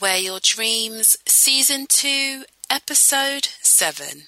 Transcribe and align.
Wear 0.00 0.16
Your 0.16 0.38
Dreams, 0.40 1.18
Season 1.28 1.84
2, 1.86 2.44
Episode 2.70 3.48
7. 3.60 4.22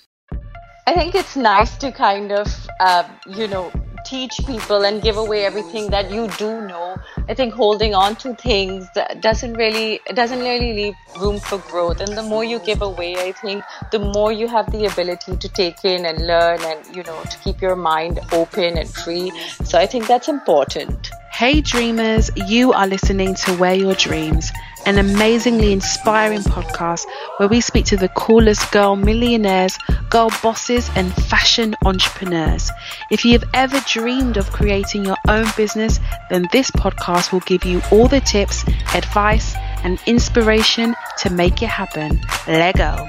I 0.86 0.92
think 0.92 1.14
it's 1.14 1.36
nice 1.36 1.78
to 1.78 1.90
kind 1.90 2.32
of, 2.32 2.46
uh, 2.80 3.08
you 3.26 3.48
know, 3.48 3.72
teach 4.04 4.32
people 4.46 4.84
and 4.84 5.00
give 5.00 5.16
away 5.16 5.46
everything 5.46 5.88
that 5.88 6.10
you 6.10 6.28
do 6.36 6.60
know. 6.66 6.96
I 7.30 7.34
think 7.34 7.54
holding 7.54 7.94
on 7.94 8.16
to 8.16 8.34
things 8.34 8.86
doesn't 9.20 9.54
really 9.54 10.00
doesn't 10.12 10.40
really 10.40 10.74
leave 10.74 10.94
room 11.18 11.40
for 11.40 11.56
growth. 11.56 12.00
And 12.00 12.14
the 12.14 12.22
more 12.22 12.44
you 12.44 12.58
give 12.58 12.82
away, 12.82 13.16
I 13.16 13.32
think 13.32 13.64
the 13.90 14.00
more 14.00 14.32
you 14.32 14.46
have 14.48 14.70
the 14.70 14.84
ability 14.84 15.38
to 15.38 15.48
take 15.48 15.82
in 15.82 16.04
and 16.04 16.26
learn 16.26 16.60
and 16.62 16.94
you 16.94 17.04
know 17.04 17.22
to 17.22 17.38
keep 17.38 17.62
your 17.62 17.76
mind 17.76 18.20
open 18.32 18.76
and 18.76 18.90
free. 18.92 19.32
So 19.64 19.78
I 19.78 19.86
think 19.86 20.08
that's 20.08 20.28
important. 20.28 21.08
Hey 21.34 21.62
dreamers, 21.62 22.30
you 22.46 22.72
are 22.72 22.86
listening 22.86 23.34
to 23.34 23.56
Wear 23.56 23.74
Your 23.74 23.94
Dreams, 23.94 24.52
an 24.86 24.98
amazingly 24.98 25.72
inspiring 25.72 26.42
podcast 26.42 27.06
where 27.38 27.48
we 27.48 27.60
speak 27.60 27.86
to 27.86 27.96
the 27.96 28.08
coolest 28.10 28.70
girl 28.70 28.94
millionaires, 28.94 29.76
girl 30.10 30.30
bosses, 30.44 30.88
and 30.94 31.12
fashion 31.12 31.74
entrepreneurs. 31.84 32.70
If 33.10 33.24
you 33.24 33.32
have 33.32 33.50
ever 33.52 33.80
dreamed 33.80 34.36
of 34.36 34.52
creating 34.52 35.04
your 35.04 35.16
own 35.26 35.46
business, 35.56 35.98
then 36.30 36.46
this 36.52 36.70
podcast 36.70 37.32
will 37.32 37.40
give 37.40 37.64
you 37.64 37.82
all 37.90 38.06
the 38.06 38.20
tips, 38.20 38.64
advice, 38.94 39.56
and 39.82 39.98
inspiration 40.06 40.94
to 41.18 41.30
make 41.30 41.62
it 41.62 41.68
happen. 41.68 42.20
Lego. 42.46 43.08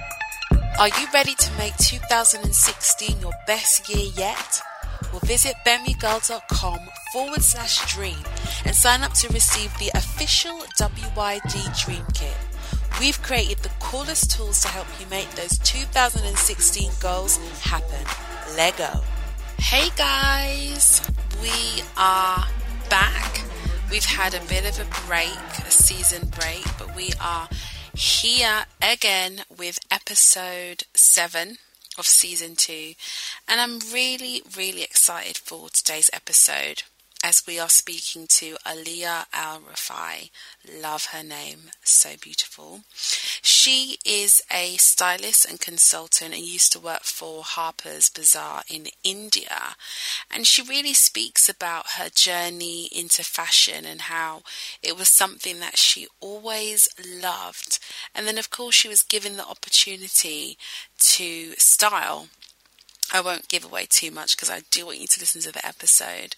Are 0.79 0.87
you 0.87 1.07
ready 1.13 1.35
to 1.35 1.51
make 1.59 1.77
2016 1.77 3.19
your 3.21 3.33
best 3.45 3.87
year 3.87 4.11
yet? 4.15 4.63
Visit 5.19 5.55
bemigirl.com 5.65 6.79
forward 7.13 7.41
slash 7.41 7.93
dream 7.93 8.17
and 8.65 8.75
sign 8.75 9.01
up 9.01 9.13
to 9.13 9.27
receive 9.29 9.77
the 9.77 9.91
official 9.95 10.59
WYD 10.79 11.85
Dream 11.85 12.03
Kit. 12.13 12.37
We've 12.99 13.21
created 13.21 13.59
the 13.59 13.71
coolest 13.79 14.31
tools 14.31 14.61
to 14.61 14.67
help 14.67 14.87
you 14.99 15.05
make 15.07 15.29
those 15.31 15.57
2016 15.59 16.91
goals 17.01 17.37
happen. 17.61 18.05
Lego. 18.55 19.01
Hey 19.59 19.89
guys, 19.95 21.01
we 21.41 21.83
are 21.97 22.45
back. 22.89 23.41
We've 23.91 24.05
had 24.05 24.33
a 24.33 24.41
bit 24.47 24.65
of 24.67 24.79
a 24.79 25.07
break, 25.07 25.37
a 25.59 25.71
season 25.71 26.29
break, 26.29 26.65
but 26.77 26.95
we 26.95 27.11
are 27.21 27.49
here 27.93 28.65
again 28.81 29.41
with 29.57 29.79
episode 29.91 30.83
7 30.93 31.57
of 31.97 32.05
season 32.07 32.55
2 32.55 32.93
and 33.47 33.61
I'm 33.61 33.79
really 33.93 34.41
really 34.55 34.83
excited 34.83 35.37
for 35.37 35.69
today's 35.69 36.09
episode 36.13 36.83
as 37.25 37.47
we 37.47 37.57
are 37.57 37.69
speaking 37.69 38.27
to 38.27 38.55
Alia 38.67 39.25
Al 39.33 39.59
Rufai. 39.59 40.29
Love 40.79 41.05
her 41.05 41.23
name, 41.23 41.71
so 41.83 42.09
beautiful. 42.21 42.81
She 43.41 43.97
is 44.05 44.43
a 44.53 44.75
stylist 44.77 45.43
and 45.43 45.59
consultant 45.59 46.35
and 46.35 46.43
used 46.43 46.71
to 46.73 46.79
work 46.79 47.01
for 47.01 47.41
Harper's 47.41 48.09
Bazaar 48.09 48.61
in 48.69 48.89
India. 49.03 49.75
And 50.29 50.45
she 50.45 50.61
really 50.61 50.93
speaks 50.93 51.49
about 51.49 51.93
her 51.97 52.09
journey 52.09 52.89
into 52.95 53.23
fashion 53.23 53.85
and 53.85 54.01
how 54.01 54.43
it 54.83 54.95
was 54.95 55.09
something 55.09 55.59
that 55.61 55.79
she 55.79 56.05
always 56.19 56.87
loved. 57.03 57.79
And 58.13 58.27
then, 58.27 58.37
of 58.37 58.51
course, 58.51 58.75
she 58.75 58.87
was 58.87 59.01
given 59.01 59.35
the 59.35 59.47
opportunity 59.47 60.59
to 60.99 61.53
style 61.53 62.27
I 63.13 63.21
won't 63.21 63.47
give 63.47 63.63
away 63.63 63.85
too 63.87 64.11
much 64.11 64.35
because 64.35 64.49
I 64.49 64.61
do 64.71 64.87
want 64.87 64.99
you 64.99 65.07
to 65.07 65.19
listen 65.19 65.41
to 65.41 65.51
the 65.51 65.65
episode. 65.65 66.35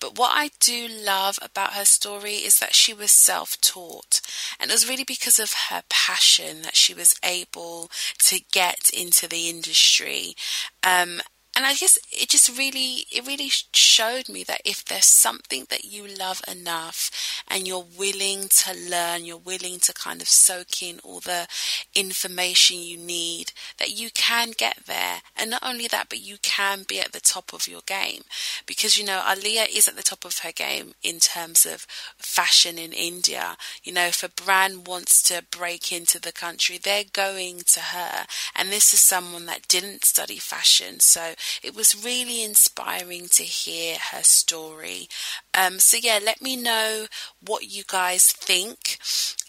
But 0.00 0.16
what 0.16 0.32
I 0.34 0.50
do 0.60 0.88
love 0.88 1.38
about 1.42 1.72
her 1.72 1.84
story 1.84 2.34
is 2.34 2.58
that 2.58 2.74
she 2.74 2.94
was 2.94 3.10
self 3.10 3.60
taught. 3.60 4.20
And 4.58 4.70
it 4.70 4.74
was 4.74 4.88
really 4.88 5.04
because 5.04 5.38
of 5.38 5.52
her 5.70 5.82
passion 5.88 6.62
that 6.62 6.76
she 6.76 6.94
was 6.94 7.14
able 7.24 7.90
to 8.20 8.40
get 8.52 8.90
into 8.92 9.28
the 9.28 9.48
industry. 9.48 10.34
Um, 10.82 11.20
and 11.56 11.64
I 11.64 11.74
guess 11.74 11.98
it 12.10 12.28
just 12.30 12.56
really, 12.58 13.06
it 13.12 13.26
really 13.26 13.48
showed 13.48 14.28
me 14.28 14.42
that 14.44 14.60
if 14.64 14.84
there's 14.84 15.06
something 15.06 15.66
that 15.70 15.84
you 15.84 16.06
love 16.06 16.42
enough 16.50 17.10
and 17.48 17.66
you're 17.66 17.84
willing 17.96 18.48
to 18.48 18.74
learn, 18.90 19.24
you're 19.24 19.36
willing 19.36 19.78
to 19.80 19.92
kind 19.92 20.20
of 20.20 20.28
soak 20.28 20.82
in 20.82 20.98
all 21.04 21.20
the 21.20 21.46
information 21.94 22.78
you 22.78 22.96
need, 22.96 23.52
that 23.78 23.90
you 23.90 24.10
can 24.10 24.50
get 24.56 24.80
there. 24.86 25.22
And 25.36 25.50
not 25.50 25.62
only 25.64 25.86
that, 25.88 26.08
but 26.08 26.20
you 26.20 26.38
can 26.42 26.84
be 26.88 27.00
at 27.00 27.12
the 27.12 27.20
top 27.20 27.52
of 27.52 27.68
your 27.68 27.82
game. 27.86 28.22
Because, 28.66 28.98
you 28.98 29.04
know, 29.04 29.22
Alia 29.24 29.66
is 29.72 29.86
at 29.86 29.96
the 29.96 30.02
top 30.02 30.24
of 30.24 30.38
her 30.38 30.52
game 30.52 30.94
in 31.04 31.20
terms 31.20 31.64
of 31.64 31.86
fashion 32.18 32.78
in 32.78 32.92
India. 32.92 33.56
You 33.84 33.92
know, 33.92 34.06
if 34.06 34.24
a 34.24 34.28
brand 34.28 34.88
wants 34.88 35.22
to 35.28 35.44
break 35.50 35.92
into 35.92 36.20
the 36.20 36.32
country, 36.32 36.78
they're 36.82 37.04
going 37.12 37.60
to 37.66 37.80
her. 37.80 38.26
And 38.56 38.70
this 38.70 38.92
is 38.92 39.00
someone 39.00 39.46
that 39.46 39.68
didn't 39.68 40.04
study 40.04 40.38
fashion. 40.38 40.98
So, 40.98 41.34
it 41.62 41.74
was 41.74 42.04
really 42.04 42.42
inspiring 42.42 43.28
to 43.32 43.42
hear 43.42 43.96
her 44.12 44.22
story. 44.22 45.08
Um, 45.52 45.78
so, 45.78 45.96
yeah, 46.00 46.18
let 46.22 46.42
me 46.42 46.56
know 46.56 47.06
what 47.44 47.70
you 47.70 47.84
guys 47.86 48.32
think. 48.32 48.98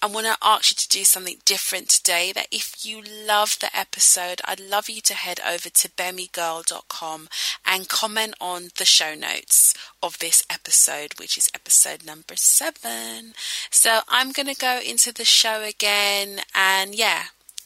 I 0.01 0.07
want 0.07 0.27
to 0.27 0.37
ask 0.43 0.71
you 0.71 0.75
to 0.75 0.87
do 0.89 1.03
something 1.03 1.37
different 1.45 1.89
today. 1.89 2.31
That 2.33 2.47
if 2.51 2.85
you 2.85 3.01
love 3.01 3.57
the 3.59 3.75
episode, 3.75 4.41
I'd 4.45 4.59
love 4.59 4.89
you 4.89 5.01
to 5.01 5.13
head 5.13 5.39
over 5.47 5.69
to 5.69 5.89
bemigirl.com 5.89 7.29
and 7.65 7.89
comment 7.89 8.35
on 8.39 8.69
the 8.77 8.85
show 8.85 9.15
notes 9.15 9.73
of 10.03 10.19
this 10.19 10.43
episode, 10.49 11.19
which 11.19 11.37
is 11.37 11.49
episode 11.53 12.05
number 12.05 12.35
seven. 12.35 13.33
So 13.71 14.01
I'm 14.07 14.31
going 14.31 14.53
to 14.53 14.55
go 14.55 14.79
into 14.85 15.11
the 15.11 15.25
show 15.25 15.63
again, 15.63 16.41
and 16.53 16.93
yeah, 16.93 17.23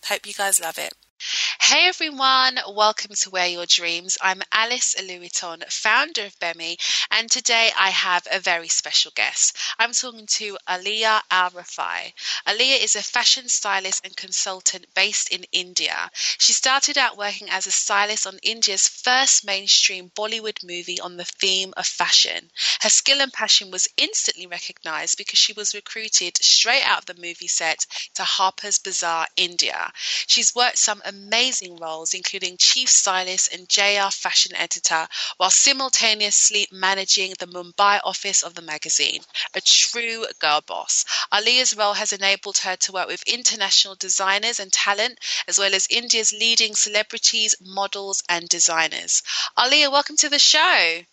hope 0.07 0.25
you 0.25 0.33
guys 0.33 0.61
love 0.61 0.77
it. 0.77 0.93
Hey 1.21 1.87
everyone, 1.87 2.57
welcome 2.69 3.13
to 3.13 3.29
Wear 3.29 3.47
Your 3.47 3.65
Dreams. 3.65 4.17
I'm 4.21 4.41
Alice 4.53 4.95
Louiton, 4.97 5.69
founder 5.69 6.25
of 6.25 6.39
Bemi, 6.39 6.77
and 7.11 7.29
today 7.29 7.71
I 7.77 7.89
have 7.89 8.25
a 8.31 8.39
very 8.39 8.69
special 8.69 9.11
guest. 9.13 9.57
I'm 9.77 9.91
talking 9.91 10.25
to 10.25 10.57
Alia 10.67 11.21
Al 11.29 11.51
Rufai. 11.51 12.13
Is 12.47 12.95
a 12.95 13.03
fashion 13.03 13.49
stylist 13.49 14.05
and 14.05 14.15
consultant 14.15 14.85
based 14.95 15.29
in 15.29 15.45
India. 15.51 16.09
She 16.13 16.53
started 16.53 16.97
out 16.97 17.17
working 17.17 17.49
as 17.49 17.67
a 17.67 17.71
stylist 17.71 18.25
on 18.25 18.39
India's 18.41 18.87
first 18.87 19.43
mainstream 19.43 20.11
Bollywood 20.15 20.63
movie 20.63 20.99
on 21.01 21.17
the 21.17 21.25
theme 21.25 21.73
of 21.75 21.85
fashion. 21.85 22.49
Her 22.81 22.89
skill 22.89 23.21
and 23.21 23.33
passion 23.33 23.69
was 23.69 23.89
instantly 23.97 24.47
recognized 24.47 25.17
because 25.17 25.39
she 25.39 25.53
was 25.53 25.75
recruited 25.75 26.37
straight 26.41 26.83
out 26.83 26.99
of 26.99 27.05
the 27.05 27.21
movie 27.21 27.47
set 27.47 27.85
to 28.15 28.23
Harper's 28.23 28.79
Bazaar, 28.79 29.27
India. 29.35 29.91
She's 30.25 30.55
worked 30.55 30.79
some 30.79 31.01
amazing 31.09 31.75
roles, 31.77 32.13
including 32.13 32.55
chief 32.57 32.87
stylist 32.89 33.51
and 33.51 33.67
JR 33.67 34.09
fashion 34.11 34.55
editor, 34.55 35.07
while 35.37 35.49
simultaneously 35.49 36.67
managing 36.71 37.33
the 37.39 37.47
Mumbai 37.47 37.99
office 38.03 38.43
of 38.43 38.53
the 38.53 38.61
magazine. 38.61 39.21
A 39.55 39.61
true 39.61 40.25
girl 40.39 40.61
boss. 40.61 41.03
Alia's 41.31 41.75
role 41.75 41.93
has 41.93 42.13
enabled 42.13 42.59
her 42.59 42.75
to 42.77 42.91
work 42.91 43.07
with 43.07 43.23
international 43.23 43.95
designers 43.95 44.59
and 44.59 44.71
talent, 44.71 45.19
as 45.47 45.57
well 45.57 45.73
as 45.73 45.87
India's 45.89 46.31
leading 46.31 46.75
celebrities, 46.75 47.55
models, 47.59 48.23
and 48.29 48.47
designers. 48.47 49.23
Alia, 49.57 49.89
welcome 49.89 50.15
to 50.17 50.29
the 50.29 50.39
show. 50.39 51.03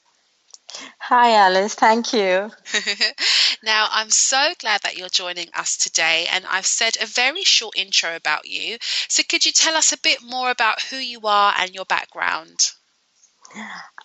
Hi, 0.99 1.33
Alice. 1.33 1.75
Thank 1.75 2.13
you. 2.13 2.51
now, 3.63 3.89
I'm 3.91 4.11
so 4.11 4.55
glad 4.59 4.83
that 4.83 4.97
you're 4.97 5.09
joining 5.09 5.49
us 5.55 5.77
today, 5.77 6.27
and 6.31 6.45
I've 6.47 6.67
said 6.67 6.97
a 7.01 7.07
very 7.07 7.45
short 7.45 7.77
intro 7.77 8.15
about 8.17 8.47
you. 8.47 8.79
So, 9.09 9.23
could 9.29 9.45
you 9.47 9.53
tell 9.53 9.77
us 9.77 9.93
a 9.93 9.99
bit 9.99 10.23
more 10.23 10.51
about 10.51 10.83
who 10.83 10.97
you 10.97 11.21
are 11.25 11.55
and 11.57 11.75
your 11.75 11.85
background? 11.87 12.73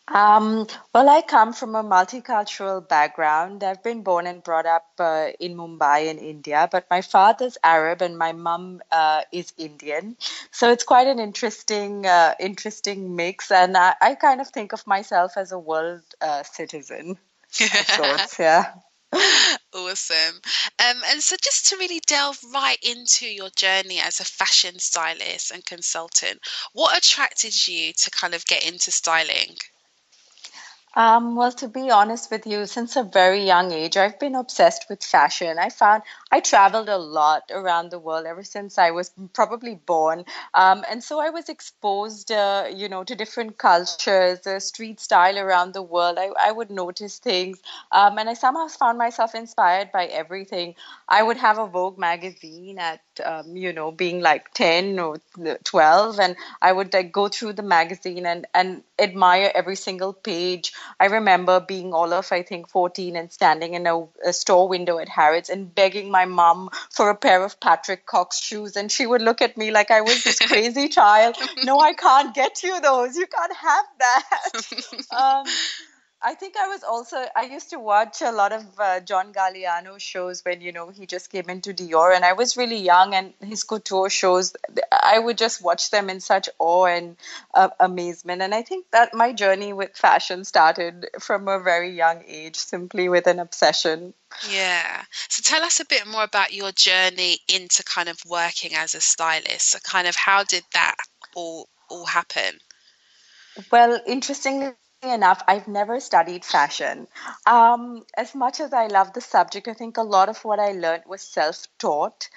Um, 0.07 0.68
well, 0.94 1.07
I 1.07 1.21
come 1.21 1.53
from 1.53 1.75
a 1.75 1.83
multicultural 1.83 2.86
background. 2.86 3.63
I've 3.63 3.81
been 3.81 4.03
born 4.03 4.27
and 4.27 4.44
brought 4.44 4.65
up 4.65 4.86
uh, 5.00 5.30
in 5.39 5.56
Mumbai 5.56 6.07
in 6.07 6.18
India, 6.18 6.68
but 6.69 6.86
my 6.89 7.01
father's 7.01 7.57
Arab 7.63 8.01
and 8.01 8.18
my 8.18 8.33
mum 8.33 8.81
uh, 8.92 9.21
is 9.31 9.53
Indian. 9.57 10.18
So 10.51 10.71
it's 10.71 10.83
quite 10.83 11.07
an 11.07 11.19
interesting, 11.19 12.06
uh, 12.06 12.36
interesting 12.39 13.15
mix. 13.15 13.51
And 13.51 13.77
I, 13.77 13.95
I, 14.01 14.15
kind 14.15 14.42
of 14.42 14.50
think 14.50 14.74
of 14.74 14.86
myself 14.86 15.38
as 15.38 15.53
a 15.53 15.59
world 15.59 16.01
uh, 16.19 16.44
citizen 16.44 17.12
of 17.12 17.69
sorts. 17.88 18.38
Yeah. 18.38 18.74
awesome. 19.74 20.36
Um, 20.80 21.02
and 21.08 21.22
so, 21.22 21.36
just 21.44 21.68
to 21.68 21.78
really 21.78 22.02
delve 22.08 22.38
right 22.54 22.78
into 22.81 23.25
your 23.25 23.50
journey 23.56 24.00
as 24.00 24.19
a 24.19 24.25
fashion 24.25 24.80
stylist 24.80 25.52
and 25.52 25.66
consultant, 25.66 26.40
what 26.74 26.98
attracted 26.98 27.68
you 27.68 27.94
to 27.94 28.12
kind 28.12 28.34
of 28.34 28.46
get 28.46 28.66
into 28.66 28.92
styling? 28.92 29.58
Um, 30.96 31.38
well, 31.38 31.52
to 31.54 31.69
be 31.69 31.90
honest 31.90 32.31
with 32.31 32.46
you, 32.46 32.66
since 32.66 32.98
a 32.98 33.04
very 33.04 33.46
young 33.46 33.72
age, 33.72 33.96
I've 33.96 34.19
been 34.19 34.36
obsessed 34.36 34.88
with 34.90 35.04
fashion. 35.04 35.58
I 35.58 35.69
found 35.69 36.04
I 36.33 36.39
traveled 36.39 36.88
a 36.88 36.98
lot 36.98 37.51
around 37.51 37.92
the 37.92 38.00
world 38.00 38.25
ever 38.25 38.44
since 38.44 38.78
I 38.78 38.92
was 38.92 39.12
probably 39.33 39.75
born. 39.75 40.24
Um, 40.54 40.86
and 40.89 41.04
so 41.04 41.19
I 41.19 41.30
was 41.30 41.50
exposed, 41.50 42.31
uh, 42.31 42.68
you 42.74 42.88
know, 42.88 43.04
to 43.04 43.16
different 43.16 43.57
cultures, 43.57 44.48
uh, 44.48 44.62
street 44.62 45.01
style 45.01 45.38
around 45.38 45.74
the 45.74 45.81
world. 45.81 46.18
I, 46.18 46.30
I 46.42 46.54
would 46.54 46.72
notice 46.72 47.19
things. 47.19 47.60
Um, 47.92 48.18
and 48.18 48.30
I 48.30 48.33
somehow 48.36 48.68
found 48.68 48.98
myself 48.98 49.36
inspired 49.36 49.92
by 49.92 50.06
everything. 50.06 50.75
I 51.10 51.22
would 51.22 51.36
have 51.36 51.60
a 51.60 51.68
Vogue 51.68 51.98
magazine 51.98 52.80
at, 52.80 53.01
um, 53.25 53.57
you 53.57 53.74
know, 53.74 53.92
being 53.92 54.22
like 54.22 54.54
10 54.54 55.00
or 55.00 55.18
12. 55.66 56.19
And 56.19 56.38
I 56.62 56.72
would 56.72 56.94
like, 56.94 57.12
go 57.12 57.27
through 57.27 57.54
the 57.54 57.63
magazine 57.63 58.25
and, 58.25 58.48
and 58.54 58.84
admire 58.98 59.51
every 59.54 59.75
single 59.75 60.13
page. 60.13 60.72
I 60.98 61.07
remember 61.07 61.60
being 61.60 61.94
all 61.94 62.13
of, 62.13 62.31
I 62.31 62.44
think, 62.44 62.69
14 62.69 63.18
and 63.18 63.31
standing 63.31 63.74
in 63.74 63.86
a, 63.86 64.07
a 64.25 64.31
store 64.31 64.69
window 64.69 64.98
at 64.98 65.10
Harrods 65.10 65.50
and 65.50 65.74
begging 65.75 66.10
my 66.10 66.21
mom 66.26 66.70
for 66.90 67.10
a 67.10 67.16
pair 67.16 67.44
of 67.44 67.60
Patrick 67.60 68.06
Cox 68.06 68.42
shoes. 68.42 68.76
And 68.76 68.92
she 68.92 69.06
would 69.06 69.22
look 69.22 69.42
at 69.42 69.58
me 69.58 69.72
like 69.72 69.92
I 69.92 70.02
was 70.02 70.24
this 70.24 70.40
crazy 70.52 70.90
child. 70.90 71.36
No, 71.64 71.80
I 71.80 71.94
can't 71.94 72.34
get 72.34 72.64
you 72.64 72.80
those. 72.82 73.16
You 73.16 73.28
can't 73.28 73.56
have 73.56 73.86
that. 74.00 74.52
Um, 75.12 75.46
I 76.24 76.36
think 76.36 76.56
I 76.56 76.68
was 76.68 76.84
also 76.84 77.26
I 77.36 77.44
used 77.46 77.72
to 77.72 77.80
watch 77.80 78.22
a 78.22 78.32
lot 78.32 78.52
of 78.52 78.64
uh, 78.80 79.00
John 79.00 79.34
Galliano 79.34 80.00
shows 80.00 80.42
when 80.46 80.62
you 80.62 80.72
know 80.72 80.90
he 80.90 81.08
just 81.08 81.32
came 81.32 81.50
into 81.50 81.74
Dior 81.74 82.16
and 82.16 82.24
I 82.24 82.34
was 82.34 82.56
really 82.56 82.78
young 82.78 83.16
and 83.16 83.34
his 83.42 83.64
couture 83.64 84.10
shows 84.10 84.54
I 84.92 85.18
would 85.18 85.38
just 85.38 85.64
watch 85.64 85.90
them 85.90 86.12
in 86.12 86.20
such 86.20 86.48
awe 86.60 86.86
and 86.86 87.18
uh, 87.56 87.70
amazement 87.80 88.44
and 88.44 88.54
I 88.54 88.62
think 88.62 88.86
that 88.92 89.16
my 89.16 89.34
journey 89.34 89.74
with 89.74 89.98
fashion 89.98 90.46
started 90.46 91.08
from 91.20 91.48
a 91.48 91.60
very 91.60 91.96
young 91.96 92.24
age 92.28 92.58
simply 92.58 93.10
with 93.10 93.26
an 93.26 93.40
obsession. 93.40 94.14
Yeah. 94.50 95.04
So 95.30 95.42
tell 95.44 95.63
us 95.63 95.80
a 95.80 95.86
bit 95.86 96.07
more 96.07 96.24
about 96.24 96.54
your 96.54 96.72
journey 96.72 97.39
into 97.54 97.83
kind 97.83 98.10
of 98.10 98.18
working 98.28 98.75
as 98.75 98.95
a 98.95 99.01
stylist. 99.01 99.72
So 99.72 99.80
kind 99.80 100.07
of 100.07 100.16
how 100.16 100.44
did 100.44 100.63
that 100.74 100.95
all 101.36 101.68
all 101.89 102.06
happen? 102.06 102.57
Well, 103.72 104.00
interestingly 104.07 104.74
enough, 105.04 105.44
I've 105.48 105.68
never 105.68 106.00
studied 106.00 106.45
fashion. 106.45 107.07
Um, 107.45 108.06
as 108.16 108.33
much 108.36 108.60
as 108.60 108.72
I 108.72 108.88
love 108.88 109.13
the 109.13 109.22
subject, 109.22 109.68
I 109.68 109.74
think 109.74 109.98
a 109.98 110.04
lot 110.04 110.30
of 110.30 110.44
what 110.45 110.60
I 110.60 110.72
learned 110.72 111.04
was 111.07 111.22
self 111.22 111.68
taught. 111.80 112.30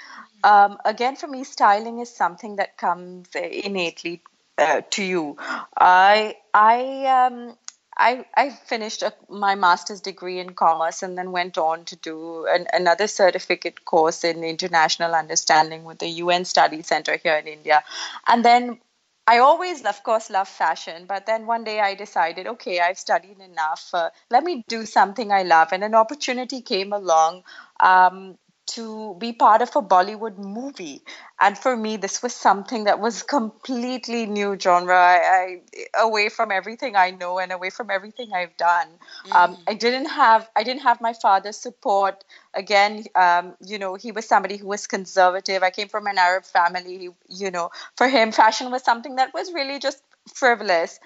Um, 0.42 0.78
again, 0.84 1.16
for 1.16 1.26
me, 1.26 1.44
styling 1.44 2.00
is 2.00 2.14
something 2.14 2.56
that 2.56 2.76
comes 2.76 3.28
innately 3.34 4.22
uh, 4.58 4.82
to 4.90 5.04
you. 5.04 5.36
I, 5.38 6.36
I, 6.52 7.28
um, 7.30 7.56
I, 7.96 8.26
I 8.34 8.50
finished 8.50 9.02
a, 9.02 9.12
my 9.28 9.54
master's 9.54 10.00
degree 10.00 10.40
in 10.40 10.54
commerce 10.54 11.02
and 11.02 11.16
then 11.16 11.32
went 11.32 11.58
on 11.58 11.84
to 11.86 11.96
do 11.96 12.46
an, 12.46 12.66
another 12.72 13.06
certificate 13.06 13.84
course 13.84 14.24
in 14.24 14.42
international 14.44 15.14
understanding 15.14 15.84
with 15.84 15.98
the 15.98 16.08
UN 16.08 16.44
Study 16.44 16.82
Center 16.82 17.16
here 17.16 17.36
in 17.36 17.46
India. 17.46 17.84
And 18.26 18.44
then 18.44 18.80
I 19.26 19.38
always, 19.38 19.84
of 19.84 20.02
course, 20.02 20.28
love 20.28 20.48
fashion, 20.48 21.06
but 21.06 21.24
then 21.24 21.46
one 21.46 21.64
day 21.64 21.80
I 21.80 21.94
decided, 21.94 22.46
okay, 22.46 22.80
I've 22.80 22.98
studied 22.98 23.40
enough. 23.40 23.88
Uh, 23.94 24.10
let 24.30 24.44
me 24.44 24.64
do 24.68 24.84
something 24.84 25.32
I 25.32 25.44
love. 25.44 25.68
And 25.72 25.82
an 25.82 25.94
opportunity 25.94 26.60
came 26.60 26.92
along 26.92 27.44
um, 27.80 28.36
to 28.66 29.14
be 29.18 29.32
part 29.32 29.62
of 29.62 29.70
a 29.76 29.82
Bollywood 29.82 30.38
movie. 30.38 31.02
And 31.40 31.56
for 31.58 31.76
me, 31.76 31.96
this 31.96 32.22
was 32.22 32.34
something 32.34 32.84
that 32.84 33.00
was 33.00 33.22
completely 33.22 34.26
new 34.26 34.56
genre. 34.58 34.96
I, 34.96 35.60
I 35.96 36.02
away 36.02 36.28
from 36.28 36.50
everything 36.50 36.96
I 36.96 37.10
know 37.10 37.38
and 37.38 37.52
away 37.52 37.70
from 37.70 37.90
everything 37.90 38.32
I've 38.32 38.56
done. 38.56 38.88
Um, 39.26 39.30
mm. 39.30 39.44
Um, 39.44 39.58
I 39.66 39.74
didn't 39.74 40.06
have 40.06 40.48
I 40.56 40.62
didn't 40.62 40.82
have 40.82 41.00
my 41.00 41.12
father's 41.12 41.56
support. 41.56 42.24
Again, 42.54 43.04
um, 43.14 43.54
you 43.60 43.78
know, 43.78 43.94
he 43.94 44.12
was 44.12 44.26
somebody 44.26 44.56
who 44.56 44.68
was 44.68 44.86
conservative. 44.86 45.62
I 45.62 45.70
came 45.70 45.88
from 45.88 46.06
an 46.06 46.18
Arab 46.18 46.44
family. 46.44 47.10
You 47.28 47.50
know, 47.50 47.70
for 47.96 48.08
him, 48.08 48.32
fashion 48.32 48.70
was 48.70 48.82
something 48.82 49.16
that 49.16 49.34
was 49.34 49.52
really 49.52 49.78
just 49.78 50.02
frivolous 50.32 50.98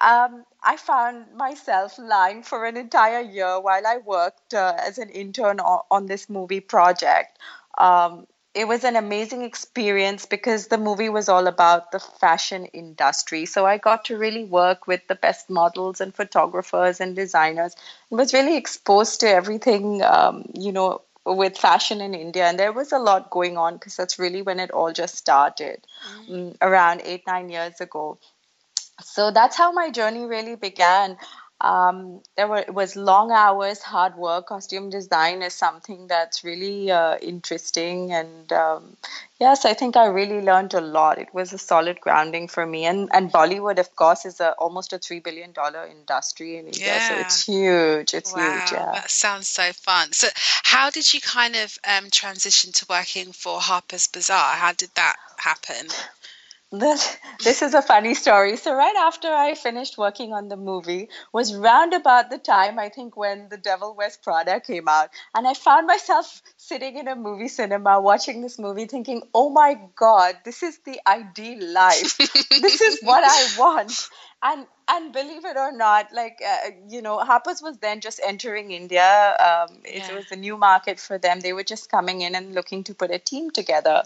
um, 0.00 0.44
I 0.62 0.76
found 0.76 1.34
myself 1.36 1.98
lying 1.98 2.42
for 2.42 2.66
an 2.66 2.76
entire 2.76 3.20
year 3.20 3.60
while 3.60 3.86
I 3.86 3.98
worked 3.98 4.54
uh, 4.54 4.74
as 4.78 4.98
an 4.98 5.10
intern 5.10 5.60
on, 5.60 5.80
on, 5.90 6.06
this 6.06 6.28
movie 6.28 6.60
project. 6.60 7.38
Um, 7.78 8.26
it 8.54 8.66
was 8.66 8.84
an 8.84 8.96
amazing 8.96 9.42
experience 9.42 10.24
because 10.24 10.68
the 10.68 10.78
movie 10.78 11.10
was 11.10 11.28
all 11.28 11.46
about 11.46 11.92
the 11.92 12.00
fashion 12.00 12.64
industry. 12.66 13.44
So 13.44 13.66
I 13.66 13.76
got 13.76 14.06
to 14.06 14.16
really 14.16 14.44
work 14.44 14.86
with 14.86 15.06
the 15.08 15.14
best 15.14 15.50
models 15.50 16.00
and 16.00 16.14
photographers 16.14 17.00
and 17.00 17.14
designers. 17.14 17.76
I 18.10 18.14
was 18.14 18.32
really 18.32 18.56
exposed 18.56 19.20
to 19.20 19.28
everything, 19.28 20.02
um, 20.02 20.50
you 20.54 20.72
know, 20.72 21.02
with 21.26 21.58
fashion 21.58 22.00
in 22.00 22.14
India. 22.14 22.46
And 22.46 22.58
there 22.58 22.72
was 22.72 22.92
a 22.92 22.98
lot 22.98 23.30
going 23.30 23.58
on 23.58 23.74
because 23.74 23.96
that's 23.96 24.18
really 24.18 24.42
when 24.42 24.58
it 24.58 24.70
all 24.70 24.92
just 24.92 25.16
started 25.16 25.86
mm. 26.28 26.56
around 26.62 27.02
eight, 27.04 27.26
nine 27.26 27.50
years 27.50 27.80
ago 27.80 28.18
so 29.02 29.30
that's 29.30 29.56
how 29.56 29.72
my 29.72 29.90
journey 29.90 30.24
really 30.24 30.56
began. 30.56 31.16
Um, 31.58 32.20
there 32.36 32.46
were 32.48 32.58
it 32.58 32.74
was 32.74 32.96
long 32.96 33.30
hours, 33.30 33.80
hard 33.80 34.14
work. 34.16 34.48
Costume 34.48 34.90
design 34.90 35.40
is 35.40 35.54
something 35.54 36.06
that's 36.06 36.44
really 36.44 36.90
uh, 36.90 37.16
interesting, 37.16 38.12
and 38.12 38.52
um, 38.52 38.98
yes, 39.40 39.64
I 39.64 39.72
think 39.72 39.96
I 39.96 40.06
really 40.08 40.42
learned 40.42 40.74
a 40.74 40.82
lot. 40.82 41.16
It 41.16 41.32
was 41.32 41.54
a 41.54 41.58
solid 41.58 41.98
grounding 41.98 42.48
for 42.48 42.66
me, 42.66 42.84
and 42.84 43.08
and 43.10 43.32
Bollywood, 43.32 43.78
of 43.78 43.96
course, 43.96 44.26
is 44.26 44.38
a, 44.38 44.50
almost 44.58 44.92
a 44.92 44.98
three 44.98 45.20
billion 45.20 45.52
dollar 45.52 45.86
industry 45.86 46.58
in 46.58 46.66
India, 46.66 46.86
yeah. 46.86 47.08
so 47.08 47.14
it's 47.14 47.46
huge. 47.46 48.12
It's 48.12 48.34
wow, 48.34 48.58
huge. 48.58 48.72
Yeah, 48.72 48.90
that 48.92 49.10
sounds 49.10 49.48
so 49.48 49.72
fun. 49.72 50.12
So, 50.12 50.28
how 50.62 50.90
did 50.90 51.14
you 51.14 51.22
kind 51.22 51.56
of 51.56 51.78
um, 51.88 52.10
transition 52.10 52.72
to 52.72 52.86
working 52.90 53.32
for 53.32 53.60
Harper's 53.60 54.08
Bazaar? 54.08 54.56
How 54.56 54.74
did 54.74 54.90
that 54.96 55.16
happen? 55.38 55.88
This, 56.72 57.16
this 57.44 57.62
is 57.62 57.74
a 57.74 57.82
funny 57.82 58.14
story. 58.14 58.56
So 58.56 58.74
right 58.74 58.96
after 58.96 59.28
I 59.28 59.54
finished 59.54 59.96
working 59.96 60.32
on 60.32 60.48
the 60.48 60.56
movie 60.56 61.08
was 61.32 61.54
round 61.54 61.94
about 61.94 62.28
the 62.28 62.38
time 62.38 62.76
I 62.78 62.88
think 62.88 63.16
when 63.16 63.48
The 63.48 63.56
Devil 63.56 63.94
Wears 63.94 64.16
Prada 64.16 64.58
came 64.58 64.88
out, 64.88 65.10
and 65.32 65.46
I 65.46 65.54
found 65.54 65.86
myself 65.86 66.42
sitting 66.56 66.98
in 66.98 67.06
a 67.06 67.14
movie 67.14 67.46
cinema 67.46 68.00
watching 68.00 68.42
this 68.42 68.58
movie, 68.58 68.86
thinking, 68.86 69.22
"Oh 69.32 69.48
my 69.48 69.78
God, 69.94 70.38
this 70.44 70.64
is 70.64 70.78
the 70.84 71.00
ideal 71.06 71.72
life. 71.72 72.18
this 72.18 72.80
is 72.80 73.00
what 73.02 73.22
I 73.24 73.46
want." 73.58 74.08
And 74.42 74.66
and 74.88 75.12
believe 75.12 75.44
it 75.44 75.56
or 75.56 75.70
not, 75.72 76.12
like 76.12 76.40
uh, 76.46 76.70
you 76.88 77.00
know, 77.00 77.18
Harper's 77.18 77.62
was 77.62 77.78
then 77.78 78.00
just 78.00 78.20
entering 78.24 78.72
India. 78.72 79.36
Um, 79.38 79.78
yeah. 79.84 80.10
It 80.10 80.14
was 80.14 80.30
a 80.32 80.36
new 80.36 80.56
market 80.56 80.98
for 80.98 81.16
them. 81.16 81.40
They 81.40 81.52
were 81.52 81.64
just 81.64 81.90
coming 81.90 82.22
in 82.22 82.34
and 82.34 82.54
looking 82.54 82.82
to 82.84 82.94
put 82.94 83.12
a 83.12 83.18
team 83.20 83.50
together 83.52 84.02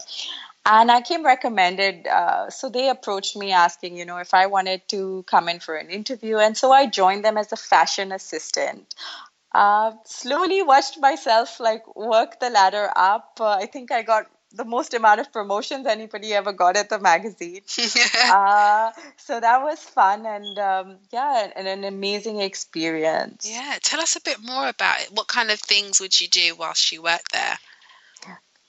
and 0.65 0.91
I 0.91 1.01
came 1.01 1.25
recommended. 1.25 2.07
Uh, 2.07 2.49
so 2.49 2.69
they 2.69 2.89
approached 2.89 3.35
me 3.35 3.51
asking, 3.51 3.97
you 3.97 4.05
know, 4.05 4.17
if 4.17 4.33
I 4.33 4.47
wanted 4.47 4.87
to 4.89 5.23
come 5.27 5.49
in 5.49 5.59
for 5.59 5.75
an 5.75 5.89
interview. 5.89 6.37
And 6.37 6.55
so 6.55 6.71
I 6.71 6.85
joined 6.85 7.25
them 7.25 7.37
as 7.37 7.51
a 7.51 7.57
fashion 7.57 8.11
assistant. 8.11 8.93
Uh, 9.53 9.91
slowly 10.05 10.61
watched 10.61 10.99
myself 10.99 11.59
like 11.59 11.95
work 11.95 12.39
the 12.39 12.49
ladder 12.49 12.89
up. 12.95 13.37
Uh, 13.39 13.49
I 13.49 13.65
think 13.65 13.91
I 13.91 14.01
got 14.01 14.27
the 14.53 14.65
most 14.65 14.93
amount 14.93 15.19
of 15.19 15.31
promotions 15.31 15.87
anybody 15.87 16.33
ever 16.33 16.53
got 16.53 16.77
at 16.77 16.89
the 16.89 16.99
magazine. 16.99 17.61
uh, 18.25 18.91
so 19.17 19.39
that 19.39 19.61
was 19.61 19.79
fun 19.79 20.25
and 20.25 20.59
um, 20.59 20.97
yeah, 21.11 21.49
and 21.55 21.67
an 21.67 21.83
amazing 21.83 22.39
experience. 22.41 23.49
Yeah, 23.49 23.77
tell 23.81 23.99
us 23.99 24.15
a 24.15 24.21
bit 24.21 24.37
more 24.41 24.67
about 24.67 25.01
it. 25.01 25.11
What 25.11 25.27
kind 25.27 25.51
of 25.51 25.59
things 25.59 25.99
would 25.99 26.19
you 26.19 26.27
do 26.27 26.55
whilst 26.55 26.91
you 26.91 27.01
worked 27.01 27.31
there? 27.31 27.57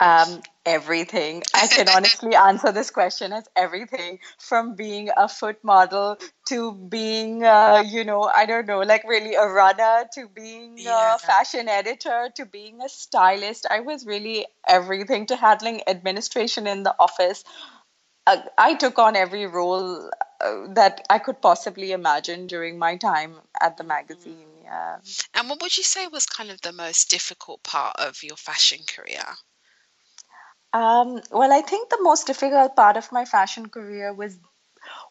Um, 0.00 0.42
everything. 0.66 1.42
I 1.54 1.66
can 1.68 1.88
honestly 1.96 2.34
answer 2.34 2.72
this 2.72 2.90
question 2.90 3.32
as 3.32 3.48
everything 3.54 4.18
from 4.38 4.74
being 4.74 5.10
a 5.16 5.28
foot 5.28 5.62
model 5.62 6.18
to 6.48 6.72
being, 6.72 7.44
uh, 7.44 7.82
you 7.86 8.04
know, 8.04 8.22
I 8.24 8.46
don't 8.46 8.66
know, 8.66 8.80
like 8.80 9.04
really 9.04 9.34
a 9.34 9.46
runner 9.46 10.04
to 10.14 10.28
being 10.28 10.76
Yeah. 10.78 11.14
a 11.14 11.18
fashion 11.18 11.68
editor 11.68 12.30
to 12.36 12.46
being 12.46 12.80
a 12.82 12.88
stylist. 12.88 13.66
I 13.70 13.80
was 13.80 14.04
really 14.06 14.46
everything 14.66 15.26
to 15.26 15.36
handling 15.36 15.82
administration 15.88 16.66
in 16.66 16.82
the 16.82 16.94
office. 16.98 17.44
Uh, 18.26 18.38
I 18.58 18.74
took 18.74 18.98
on 18.98 19.16
every 19.16 19.46
role 19.46 20.10
uh, 20.40 20.66
that 20.74 21.04
I 21.10 21.18
could 21.18 21.40
possibly 21.42 21.92
imagine 21.92 22.46
during 22.46 22.78
my 22.78 22.96
time 22.96 23.40
at 23.60 23.76
the 23.76 23.84
magazine. 23.84 24.48
Yeah. 24.64 24.98
And 25.34 25.48
what 25.48 25.60
would 25.62 25.76
you 25.76 25.82
say 25.84 26.06
was 26.08 26.26
kind 26.26 26.50
of 26.50 26.60
the 26.62 26.72
most 26.72 27.10
difficult 27.10 27.62
part 27.62 27.96
of 27.98 28.22
your 28.22 28.36
fashion 28.36 28.80
career? 28.86 29.24
Um, 30.72 31.20
well, 31.30 31.52
I 31.52 31.60
think 31.60 31.90
the 31.90 32.02
most 32.02 32.26
difficult 32.26 32.74
part 32.76 32.96
of 32.96 33.12
my 33.12 33.24
fashion 33.24 33.68
career 33.68 34.12
was 34.14 34.38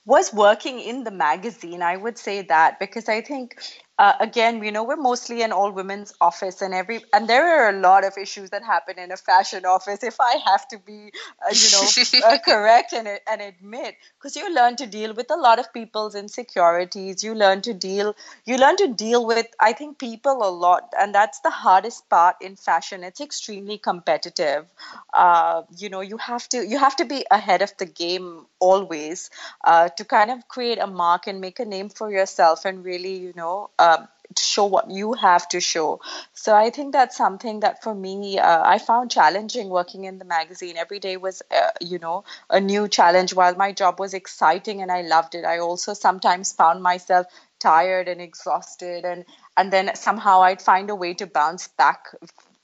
was 0.06 0.34
working 0.34 0.80
in 0.80 1.04
the 1.04 1.12
magazine. 1.12 1.82
I 1.82 1.98
would 1.98 2.18
say 2.18 2.42
that 2.44 2.80
because 2.80 3.10
I 3.10 3.22
think 3.22 3.56
uh, 4.02 4.14
again, 4.20 4.64
you 4.64 4.72
know, 4.72 4.84
we're 4.84 4.96
mostly 4.96 5.44
an 5.44 5.52
all 5.52 5.72
women's 5.72 6.12
office, 6.20 6.62
and 6.64 6.74
every 6.74 7.02
and 7.14 7.28
there 7.28 7.46
are 7.66 7.70
a 7.70 7.80
lot 7.80 8.04
of 8.04 8.18
issues 8.18 8.50
that 8.50 8.64
happen 8.64 8.98
in 8.98 9.12
a 9.12 9.18
fashion 9.18 9.64
office. 9.66 10.04
If 10.04 10.20
I 10.20 10.38
have 10.46 10.68
to 10.70 10.80
be, 10.80 11.12
uh, 11.46 11.54
you 11.54 11.70
know, 11.70 11.88
uh, 12.26 12.38
correct 12.44 12.94
and 12.94 13.08
and 13.30 13.42
admit, 13.42 13.96
because 14.18 14.36
you 14.36 14.54
learn 14.56 14.76
to 14.78 14.88
deal 14.88 15.14
with 15.14 15.30
a 15.30 15.36
lot 15.36 15.60
of 15.60 15.72
people's 15.72 16.16
insecurities. 16.16 17.24
You 17.24 17.36
learn 17.36 17.62
to 17.62 17.76
deal. 17.76 18.16
You 18.44 18.58
learn 18.58 18.78
to 18.78 18.88
deal 18.88 19.26
with, 19.26 19.46
I 19.60 19.74
think, 19.74 20.00
people 20.00 20.42
a 20.44 20.50
lot, 20.50 20.94
and 21.00 21.14
that's 21.14 21.40
the 21.42 21.52
hardest 21.52 22.10
part 22.10 22.38
in 22.42 22.56
fashion. 22.56 23.04
It's 23.04 23.22
extremely 23.22 23.78
competitive. 23.78 24.66
Uh, 25.14 25.64
you 25.78 25.90
know, 25.90 26.02
you 26.02 26.18
have 26.18 26.48
to 26.50 26.66
you 26.68 26.78
have 26.80 26.96
to 26.98 27.06
be 27.06 27.26
ahead 27.30 27.62
of 27.62 27.72
the 27.78 27.86
game 27.86 28.46
always 28.60 29.30
uh, 29.64 29.90
to 29.90 30.06
kind 30.06 30.32
of 30.32 30.48
create 30.48 30.80
a 30.80 30.88
mark 30.88 31.28
and 31.28 31.42
make 31.42 31.60
a 31.60 31.66
name 31.66 31.90
for 31.90 32.10
yourself, 32.12 32.66
and 32.66 32.84
really, 32.86 33.18
you 33.18 33.34
know. 33.36 33.70
Um, 33.98 34.08
to 34.36 34.44
show 34.44 34.66
what 34.66 34.90
you 34.90 35.14
have 35.14 35.48
to 35.50 35.60
show. 35.60 36.00
So 36.34 36.56
I 36.56 36.70
think 36.70 36.94
that's 36.94 37.18
something 37.18 37.62
that 37.62 37.84
for 37.84 37.94
me, 37.94 38.40
uh, 38.40 38.64
I 38.64 38.78
found 38.78 39.12
challenging 39.12 39.70
working 39.70 40.06
in 40.06 40.20
the 40.20 40.26
magazine. 40.26 40.78
Every 40.78 41.00
day 41.00 41.18
was, 41.18 41.42
uh, 41.52 41.72
you 41.82 42.00
know, 42.00 42.24
a 42.50 42.60
new 42.60 42.88
challenge. 42.88 43.34
While 43.34 43.56
my 43.56 43.74
job 43.74 44.00
was 44.00 44.14
exciting 44.14 44.82
and 44.82 44.92
I 44.92 45.02
loved 45.02 45.36
it, 45.36 45.46
I 45.46 45.60
also 45.60 45.94
sometimes 45.94 46.54
found 46.54 46.82
myself 46.82 47.28
tired 47.60 48.08
and 48.08 48.22
exhausted, 48.22 49.06
and 49.06 49.26
and 49.58 49.72
then 49.72 49.96
somehow 49.96 50.42
I'd 50.44 50.62
find 50.62 50.90
a 50.90 50.96
way 50.96 51.14
to 51.16 51.28
bounce 51.28 51.68
back 51.68 52.08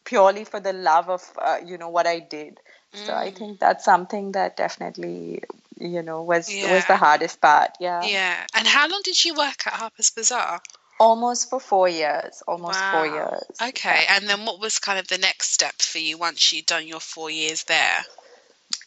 purely 0.05 0.45
for 0.45 0.59
the 0.61 0.73
love 0.73 1.09
of, 1.09 1.21
uh, 1.37 1.57
you 1.65 1.77
know, 1.77 1.89
what 1.89 2.07
I 2.07 2.19
did. 2.19 2.59
So 2.93 3.13
I 3.13 3.31
think 3.31 3.59
that's 3.59 3.83
something 3.85 4.31
that 4.31 4.57
definitely, 4.57 5.43
you 5.77 6.01
know, 6.01 6.23
was 6.23 6.47
was 6.47 6.85
the 6.87 6.95
hardest 6.95 7.41
part. 7.41 7.71
Yeah. 7.79 8.01
Yeah. 8.03 8.45
And 8.55 8.65
how 8.65 8.87
long 8.87 9.01
did 9.03 9.23
you 9.23 9.35
work 9.35 9.67
at 9.67 9.73
Harper's 9.73 10.09
Bazaar? 10.09 10.61
Almost 10.99 11.49
for 11.49 11.59
four 11.59 11.87
years. 11.87 12.41
Almost 12.47 12.79
four 12.91 13.05
years. 13.05 13.43
Okay. 13.69 14.05
And 14.09 14.27
then 14.27 14.45
what 14.45 14.59
was 14.59 14.79
kind 14.79 14.99
of 14.99 15.07
the 15.07 15.17
next 15.17 15.53
step 15.53 15.81
for 15.81 15.99
you 15.99 16.17
once 16.17 16.51
you'd 16.51 16.65
done 16.65 16.87
your 16.87 16.99
four 16.99 17.29
years 17.29 17.63
there? 17.65 18.05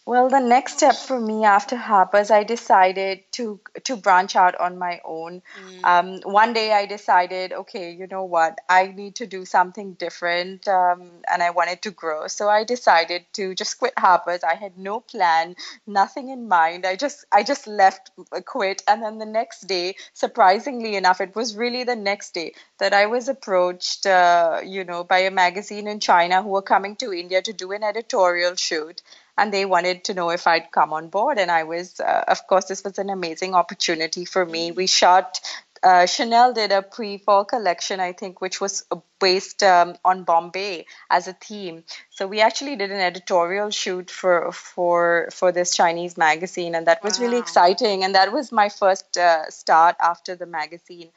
Well, 0.07 0.29
the 0.29 0.41
next 0.41 0.79
step 0.79 0.97
for 0.97 1.21
me 1.21 1.45
after 1.45 1.77
Harper's, 1.77 2.31
I 2.33 2.43
decided 2.43 3.21
to 3.33 3.61
to 3.85 3.97
branch 3.97 4.35
out 4.35 4.57
on 4.57 4.77
my 4.77 5.01
own. 5.05 5.43
Um, 5.85 6.19
one 6.23 6.53
day, 6.53 6.73
I 6.73 6.87
decided, 6.87 7.53
okay, 7.53 7.93
you 7.93 8.07
know 8.09 8.25
what, 8.25 8.59
I 8.69 8.89
need 8.89 9.15
to 9.17 9.27
do 9.27 9.45
something 9.45 9.93
different, 9.95 10.67
um, 10.67 11.23
and 11.31 11.43
I 11.43 11.51
wanted 11.51 11.83
to 11.83 11.91
grow. 11.93 12.27
So 12.27 12.49
I 12.49 12.65
decided 12.65 13.25
to 13.35 13.55
just 13.55 13.79
quit 13.79 13.93
Harper's. 13.99 14.43
I 14.43 14.55
had 14.55 14.77
no 14.77 15.01
plan, 15.01 15.55
nothing 15.87 16.29
in 16.31 16.49
mind. 16.49 16.87
I 16.87 16.97
just 16.97 17.25
I 17.31 17.43
just 17.45 17.67
left, 17.69 18.11
uh, 18.33 18.41
quit, 18.41 18.83
and 18.89 19.03
then 19.03 19.19
the 19.19 19.27
next 19.27 19.69
day, 19.69 19.95
surprisingly 20.13 20.97
enough, 20.97 21.21
it 21.21 21.37
was 21.37 21.57
really 21.57 21.85
the 21.85 21.97
next 21.97 22.35
day 22.35 22.55
that 22.79 22.93
I 22.93 23.07
was 23.07 23.29
approached, 23.29 24.07
uh, 24.07 24.61
you 24.65 24.83
know, 24.85 25.05
by 25.05 25.19
a 25.21 25.31
magazine 25.31 25.87
in 25.87 26.01
China 26.01 26.43
who 26.43 26.49
were 26.49 26.63
coming 26.63 26.97
to 26.97 27.13
India 27.13 27.43
to 27.43 27.53
do 27.53 27.71
an 27.73 27.85
editorial 27.85 28.57
shoot 28.57 29.03
and 29.37 29.53
they 29.53 29.65
wanted 29.65 30.05
to 30.05 30.15
know 30.15 30.31
if 30.31 30.47
I'd 30.47 30.71
come 30.73 30.93
on 30.93 31.09
board. 31.09 31.39
And 31.39 31.51
I 31.51 31.65
was, 31.65 32.01
uh, 32.01 32.25
of 32.29 32.47
course, 32.47 32.67
this 32.67 32.85
was 32.85 32.99
an 32.99 33.11
amazing 33.11 33.55
opportunity 33.55 34.25
for 34.25 34.45
me. 34.45 34.73
We 34.73 34.87
shot. 34.87 35.41
Uh, 35.83 36.05
Chanel 36.05 36.53
did 36.53 36.73
a 36.73 36.83
pre-fall 36.83 37.47
collection, 37.47 38.01
I 38.01 38.13
think, 38.13 38.43
which 38.43 38.61
was 38.61 38.85
based 39.19 39.63
um, 39.63 39.97
on 40.05 40.25
Bombay 40.25 40.85
as 41.09 41.27
a 41.27 41.33
theme. 41.33 41.85
So 42.11 42.27
we 42.27 42.43
actually 42.43 42.77
did 42.77 42.91
an 42.91 43.01
editorial 43.01 43.71
shoot 43.71 44.11
for 44.11 44.53
for 44.53 45.29
for 45.33 45.53
this 45.53 45.75
Chinese 45.75 46.19
magazine, 46.19 46.75
and 46.75 46.87
that 46.87 47.03
was 47.03 47.19
really 47.19 47.39
exciting. 47.39 48.05
And 48.05 48.15
that 48.15 48.31
was 48.31 48.53
my 48.53 48.69
first 48.69 49.17
uh, 49.17 49.49
start 49.51 49.97
after 50.01 50.37
the 50.37 50.47
magazine. 50.47 51.11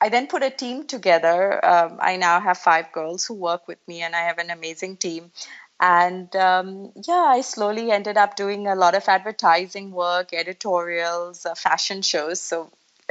I 0.00 0.10
then 0.10 0.26
put 0.26 0.42
a 0.42 0.50
team 0.50 0.86
together. 0.86 1.64
Um, 1.64 1.98
I 1.98 2.16
now 2.16 2.38
have 2.40 2.58
five 2.58 2.92
girls 2.92 3.24
who 3.24 3.34
work 3.34 3.66
with 3.66 3.78
me, 3.88 4.02
and 4.02 4.14
I 4.14 4.22
have 4.26 4.36
an 4.36 4.50
amazing 4.50 4.98
team. 4.98 5.32
And 5.80 6.34
um, 6.36 6.92
yeah, 7.06 7.26
I 7.28 7.40
slowly 7.40 7.90
ended 7.90 8.16
up 8.16 8.36
doing 8.36 8.66
a 8.66 8.74
lot 8.74 8.94
of 8.94 9.08
advertising 9.08 9.90
work, 9.90 10.32
editorials, 10.32 11.44
uh, 11.44 11.54
fashion 11.54 12.02
shows. 12.02 12.40
So 12.40 12.70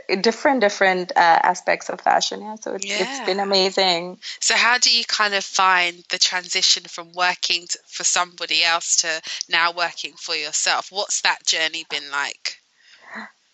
uh, 0.10 0.16
different, 0.16 0.62
different 0.62 1.12
uh, 1.16 1.20
aspects 1.44 1.90
of 1.90 2.02
fashion. 2.02 2.42
Yeah, 2.42 2.56
so 2.56 2.74
it's, 2.76 2.86
it's 2.86 3.20
been 3.26 3.40
amazing. 3.40 4.18
So 4.40 4.56
how 4.56 4.78
do 4.78 4.96
you 4.96 5.04
kind 5.06 5.34
of 5.34 5.44
find 5.44 6.04
the 6.10 6.18
transition 6.18 6.84
from 6.84 7.12
working 7.14 7.68
t 7.68 7.78
for 7.86 8.04
somebody 8.04 8.64
else 8.64 8.98
to 9.02 9.22
now 9.50 9.72
working 9.72 10.14
for 10.14 10.36
yourself? 10.36 10.88
What's 10.92 11.22
that 11.22 11.46
journey 11.46 11.86
been 11.90 12.10
like? 12.12 12.63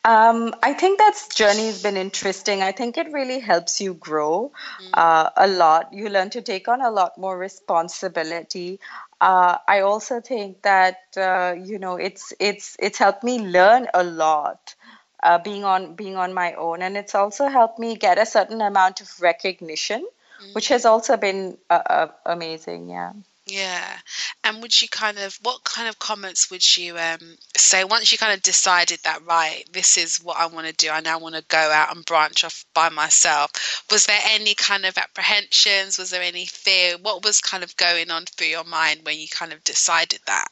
Um, 0.06 0.56
I 0.64 0.74
think 0.74 0.98
that 1.00 1.16
journey's 1.36 1.84
been 1.84 1.98
interesting. 1.98 2.62
I 2.62 2.72
think 2.72 2.98
it 2.98 3.12
really 3.12 3.40
helps 3.40 3.82
you 3.82 3.94
grow 3.94 4.52
uh, 4.94 5.30
a 5.36 5.48
lot. 5.48 5.94
You 5.94 6.10
learn 6.10 6.30
to 6.32 6.42
take 6.42 6.70
on 6.70 6.82
a 6.82 6.90
lot 6.90 7.18
more 7.18 7.38
responsibility. 7.38 8.80
Uh, 9.20 9.58
I 9.68 9.82
also 9.82 10.22
think 10.22 10.62
that 10.62 11.00
uh, 11.18 11.56
you 11.62 11.80
know 11.80 11.98
it's 11.98 12.32
it's 12.40 12.78
it's 12.80 12.98
helped 12.98 13.24
me 13.26 13.40
learn 13.40 13.88
a 13.94 14.04
lot 14.04 14.74
uh, 15.22 15.38
being 15.40 15.66
on 15.66 15.96
being 15.96 16.16
on 16.16 16.34
my 16.34 16.54
own, 16.54 16.82
and 16.82 16.96
it's 16.96 17.14
also 17.14 17.48
helped 17.48 17.78
me 17.78 17.98
get 17.98 18.18
a 18.18 18.26
certain 18.26 18.62
amount 18.62 19.02
of 19.02 19.10
recognition, 19.22 20.08
which 20.54 20.70
has 20.70 20.86
also 20.86 21.18
been 21.18 21.58
uh, 21.70 21.74
uh, 21.74 22.08
amazing. 22.26 22.90
Yeah. 22.90 23.12
Yeah. 23.50 23.98
And 24.44 24.62
would 24.62 24.80
you 24.80 24.88
kind 24.90 25.18
of, 25.18 25.38
what 25.42 25.64
kind 25.64 25.90
of 25.90 25.98
comments 25.98 26.52
would 26.52 26.78
you 26.78 26.98
um, 26.98 27.38
say 27.58 27.84
once 27.84 28.12
you 28.12 28.18
kind 28.18 28.34
of 28.34 28.44
decided 28.44 29.00
that, 29.04 29.26
right, 29.26 29.64
this 29.74 29.98
is 29.98 30.18
what 30.18 30.38
I 30.38 30.46
want 30.46 30.68
to 30.68 30.74
do, 30.74 30.90
I 30.92 31.00
now 31.02 31.20
want 31.20 31.36
to 31.36 31.44
go 31.48 31.58
out 31.58 31.96
and 31.96 32.06
branch 32.06 32.44
off 32.44 32.64
by 32.76 32.90
myself? 32.90 33.52
Was 33.90 34.06
there 34.06 34.20
any 34.30 34.54
kind 34.54 34.86
of 34.86 34.98
apprehensions? 34.98 35.98
Was 35.98 36.12
there 36.12 36.22
any 36.22 36.46
fear? 36.46 36.98
What 37.02 37.24
was 37.24 37.42
kind 37.42 37.64
of 37.64 37.76
going 37.78 38.12
on 38.12 38.26
through 38.26 38.48
your 38.48 38.66
mind 38.66 39.02
when 39.04 39.18
you 39.20 39.28
kind 39.28 39.52
of 39.52 39.64
decided 39.64 40.20
that? 40.28 40.50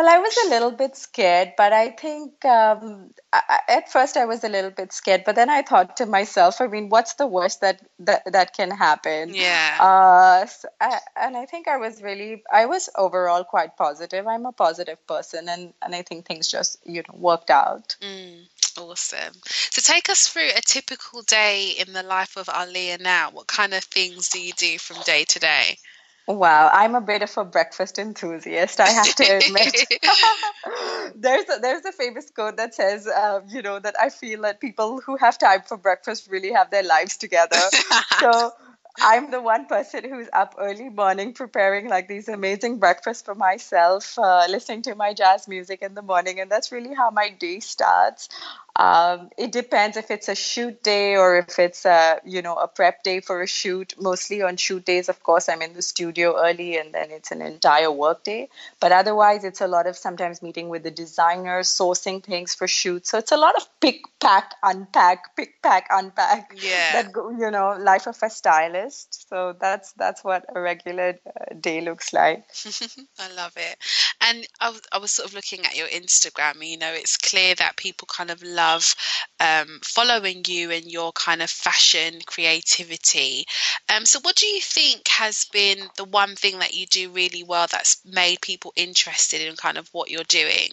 Well, 0.00 0.08
I 0.08 0.18
was 0.18 0.34
a 0.46 0.48
little 0.48 0.70
bit 0.70 0.96
scared, 0.96 1.52
but 1.58 1.74
I 1.74 1.90
think 1.90 2.42
um, 2.46 3.10
I, 3.34 3.60
at 3.68 3.92
first 3.92 4.16
I 4.16 4.24
was 4.24 4.42
a 4.44 4.48
little 4.48 4.70
bit 4.70 4.94
scared, 4.94 5.24
but 5.26 5.34
then 5.34 5.50
I 5.50 5.60
thought 5.60 5.98
to 5.98 6.06
myself, 6.06 6.62
I 6.62 6.68
mean, 6.68 6.88
what's 6.88 7.16
the 7.16 7.26
worst 7.26 7.60
that 7.60 7.82
that, 7.98 8.22
that 8.32 8.56
can 8.56 8.70
happen? 8.70 9.34
Yeah. 9.34 9.76
Uh, 9.78 10.44
s 10.44 10.64
I 10.80 11.00
and 11.16 11.36
I 11.36 11.44
think 11.44 11.68
I 11.68 11.76
was 11.76 12.02
really, 12.02 12.42
I 12.50 12.64
was 12.64 12.88
overall 12.96 13.44
quite 13.44 13.76
positive. 13.76 14.26
I'm 14.26 14.46
a 14.46 14.52
positive 14.52 15.06
person, 15.06 15.50
and 15.50 15.74
and 15.82 15.94
I 15.94 16.00
think 16.00 16.24
things 16.24 16.48
just 16.48 16.78
you 16.86 17.02
know 17.06 17.18
worked 17.18 17.50
out. 17.50 17.94
Mm, 18.00 18.48
awesome. 18.78 19.34
So 19.44 19.82
take 19.82 20.08
us 20.08 20.28
through 20.28 20.48
a 20.56 20.62
typical 20.62 21.20
day 21.20 21.74
in 21.78 21.92
the 21.92 22.02
life 22.02 22.38
of 22.38 22.48
Alia 22.48 22.96
now. 22.96 23.32
What 23.32 23.48
kind 23.48 23.74
of 23.74 23.84
things 23.84 24.30
do 24.30 24.40
you 24.40 24.54
do 24.54 24.78
from 24.78 25.02
day 25.02 25.24
to 25.24 25.38
day? 25.38 25.76
Wow, 26.30 26.70
I'm 26.72 26.94
a 26.94 27.00
bit 27.00 27.22
of 27.22 27.36
a 27.36 27.44
breakfast 27.44 27.98
enthusiast, 27.98 28.78
I 28.78 28.90
have 28.90 29.14
to 29.16 29.24
admit. 29.24 29.74
there's 31.16 31.48
a, 31.48 31.58
there's 31.60 31.84
a 31.84 31.92
famous 31.92 32.30
quote 32.30 32.56
that 32.56 32.72
says, 32.74 33.08
uh, 33.08 33.40
you 33.48 33.62
know, 33.62 33.80
that 33.80 33.96
I 34.00 34.10
feel 34.10 34.42
that 34.42 34.60
people 34.60 35.00
who 35.00 35.16
have 35.16 35.38
time 35.38 35.62
for 35.66 35.76
breakfast 35.76 36.28
really 36.30 36.52
have 36.52 36.70
their 36.70 36.84
lives 36.84 37.16
together. 37.16 37.60
so 38.20 38.52
I'm 38.98 39.30
the 39.30 39.40
one 39.40 39.66
person 39.66 40.04
who's 40.08 40.28
up 40.32 40.56
early 40.58 40.88
morning 40.88 41.32
preparing 41.32 41.88
like 41.88 42.08
these 42.08 42.28
amazing 42.28 42.78
breakfasts 42.78 43.22
for 43.22 43.34
myself, 43.34 44.18
uh, 44.18 44.46
listening 44.48 44.82
to 44.82 44.94
my 44.94 45.14
jazz 45.14 45.46
music 45.46 45.82
in 45.82 45.94
the 45.94 46.02
morning, 46.02 46.40
and 46.40 46.50
that's 46.50 46.72
really 46.72 46.94
how 46.94 47.10
my 47.10 47.30
day 47.30 47.60
starts. 47.60 48.28
Um, 48.76 49.30
it 49.36 49.52
depends 49.52 49.96
if 49.96 50.10
it's 50.10 50.28
a 50.28 50.34
shoot 50.34 50.82
day 50.82 51.16
or 51.16 51.36
if 51.38 51.58
it's 51.58 51.84
a 51.84 52.20
you 52.24 52.42
know 52.42 52.56
a 52.56 52.68
prep 52.68 53.02
day 53.02 53.20
for 53.20 53.42
a 53.42 53.46
shoot. 53.46 53.94
Mostly 54.00 54.42
on 54.42 54.56
shoot 54.56 54.84
days, 54.84 55.08
of 55.08 55.22
course, 55.22 55.48
I'm 55.48 55.62
in 55.62 55.72
the 55.72 55.82
studio 55.82 56.36
early, 56.38 56.76
and 56.76 56.92
then 56.92 57.10
it's 57.10 57.30
an 57.30 57.42
entire 57.42 57.90
work 57.90 58.24
day. 58.24 58.48
But 58.80 58.92
otherwise, 58.92 59.44
it's 59.44 59.60
a 59.60 59.68
lot 59.68 59.86
of 59.86 59.96
sometimes 59.96 60.42
meeting 60.42 60.68
with 60.68 60.82
the 60.82 60.90
designers, 60.90 61.68
sourcing 61.68 62.22
things 62.22 62.54
for 62.54 62.66
shoots. 62.66 63.10
So 63.10 63.18
it's 63.18 63.32
a 63.32 63.36
lot 63.36 63.54
of 63.56 63.66
pick, 63.80 64.02
pack, 64.20 64.54
unpack, 64.62 65.36
pick, 65.36 65.62
pack, 65.62 65.86
unpack. 65.90 66.54
Yeah. 66.60 67.02
That 67.02 67.12
you 67.38 67.50
know, 67.50 67.76
life 67.78 68.06
of 68.06 68.18
a 68.22 68.30
stylist. 68.30 68.79
So 69.10 69.54
that's 69.58 69.92
that's 69.92 70.22
what 70.24 70.44
a 70.54 70.60
regular 70.60 71.18
uh, 71.26 71.54
day 71.60 71.80
looks 71.80 72.12
like. 72.12 72.44
I 73.18 73.32
love 73.34 73.52
it. 73.56 73.76
And 74.20 74.46
I 74.60 74.70
was, 74.70 74.80
was 75.00 75.10
sort 75.10 75.28
of 75.28 75.34
looking 75.34 75.64
at 75.66 75.76
your 75.76 75.88
Instagram. 75.88 76.66
You 76.66 76.78
know, 76.78 76.92
it's 76.92 77.16
clear 77.16 77.54
that 77.56 77.76
people 77.76 78.06
kind 78.06 78.30
of 78.30 78.42
love 78.42 78.94
um, 79.40 79.80
following 79.82 80.42
you 80.46 80.70
and 80.70 80.84
your 80.84 81.12
kind 81.12 81.42
of 81.42 81.50
fashion 81.50 82.20
creativity. 82.26 83.46
Um, 83.94 84.04
so, 84.06 84.20
what 84.20 84.36
do 84.36 84.46
you 84.46 84.60
think 84.60 85.08
has 85.08 85.44
been 85.52 85.78
the 85.96 86.04
one 86.04 86.36
thing 86.36 86.58
that 86.60 86.74
you 86.74 86.86
do 86.86 87.10
really 87.10 87.42
well 87.42 87.66
that's 87.70 88.00
made 88.04 88.40
people 88.40 88.72
interested 88.76 89.40
in 89.40 89.56
kind 89.56 89.78
of 89.78 89.88
what 89.92 90.10
you're 90.10 90.24
doing? 90.24 90.70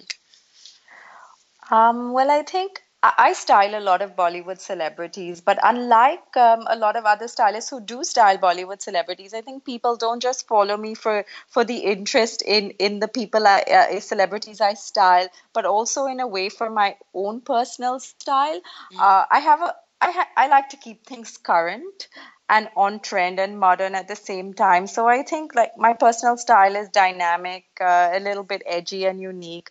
Um, 1.69 2.13
well, 2.13 2.31
I 2.31 2.43
think 2.43 2.81
I 3.17 3.33
style 3.33 3.75
a 3.75 3.79
lot 3.79 4.01
of 4.01 4.15
Bollywood 4.15 4.59
celebrities, 4.59 5.39
but 5.41 5.59
unlike 5.63 6.35
um, 6.35 6.65
a 6.67 6.75
lot 6.75 6.95
of 6.95 7.05
other 7.05 7.27
stylists 7.27 7.69
who 7.69 7.79
do 7.79 8.03
style 8.03 8.37
Bollywood 8.39 8.81
celebrities, 8.81 9.33
I 9.35 9.41
think 9.41 9.65
people 9.65 9.95
don't 9.97 10.19
just 10.19 10.47
follow 10.47 10.75
me 10.77 10.95
for 10.95 11.23
for 11.47 11.63
the 11.63 11.77
interest 11.77 12.41
in 12.41 12.71
in 12.79 12.99
the 12.99 13.07
people 13.07 13.45
I, 13.45 13.59
uh, 13.61 13.99
celebrities 13.99 14.61
I 14.61 14.73
style, 14.73 15.27
but 15.53 15.65
also 15.65 16.05
in 16.07 16.19
a 16.19 16.27
way 16.27 16.49
for 16.49 16.69
my 16.71 16.97
own 17.13 17.41
personal 17.41 17.99
style. 17.99 18.59
Uh, 18.97 19.25
I 19.29 19.39
have 19.39 19.61
a 19.61 19.75
I 20.01 20.11
ha- 20.11 20.29
I 20.35 20.47
like 20.47 20.69
to 20.69 20.77
keep 20.77 21.05
things 21.05 21.37
current 21.37 22.07
and 22.49 22.69
on 22.75 22.99
trend 22.99 23.39
and 23.39 23.59
modern 23.59 23.93
at 23.95 24.07
the 24.07 24.15
same 24.15 24.53
time. 24.55 24.87
So 24.87 25.07
I 25.07 25.21
think 25.23 25.53
like 25.53 25.77
my 25.77 25.93
personal 25.93 26.37
style 26.37 26.75
is 26.75 26.89
dynamic, 26.89 27.65
uh, 27.79 28.09
a 28.13 28.19
little 28.19 28.43
bit 28.43 28.63
edgy 28.65 29.05
and 29.05 29.21
unique, 29.21 29.69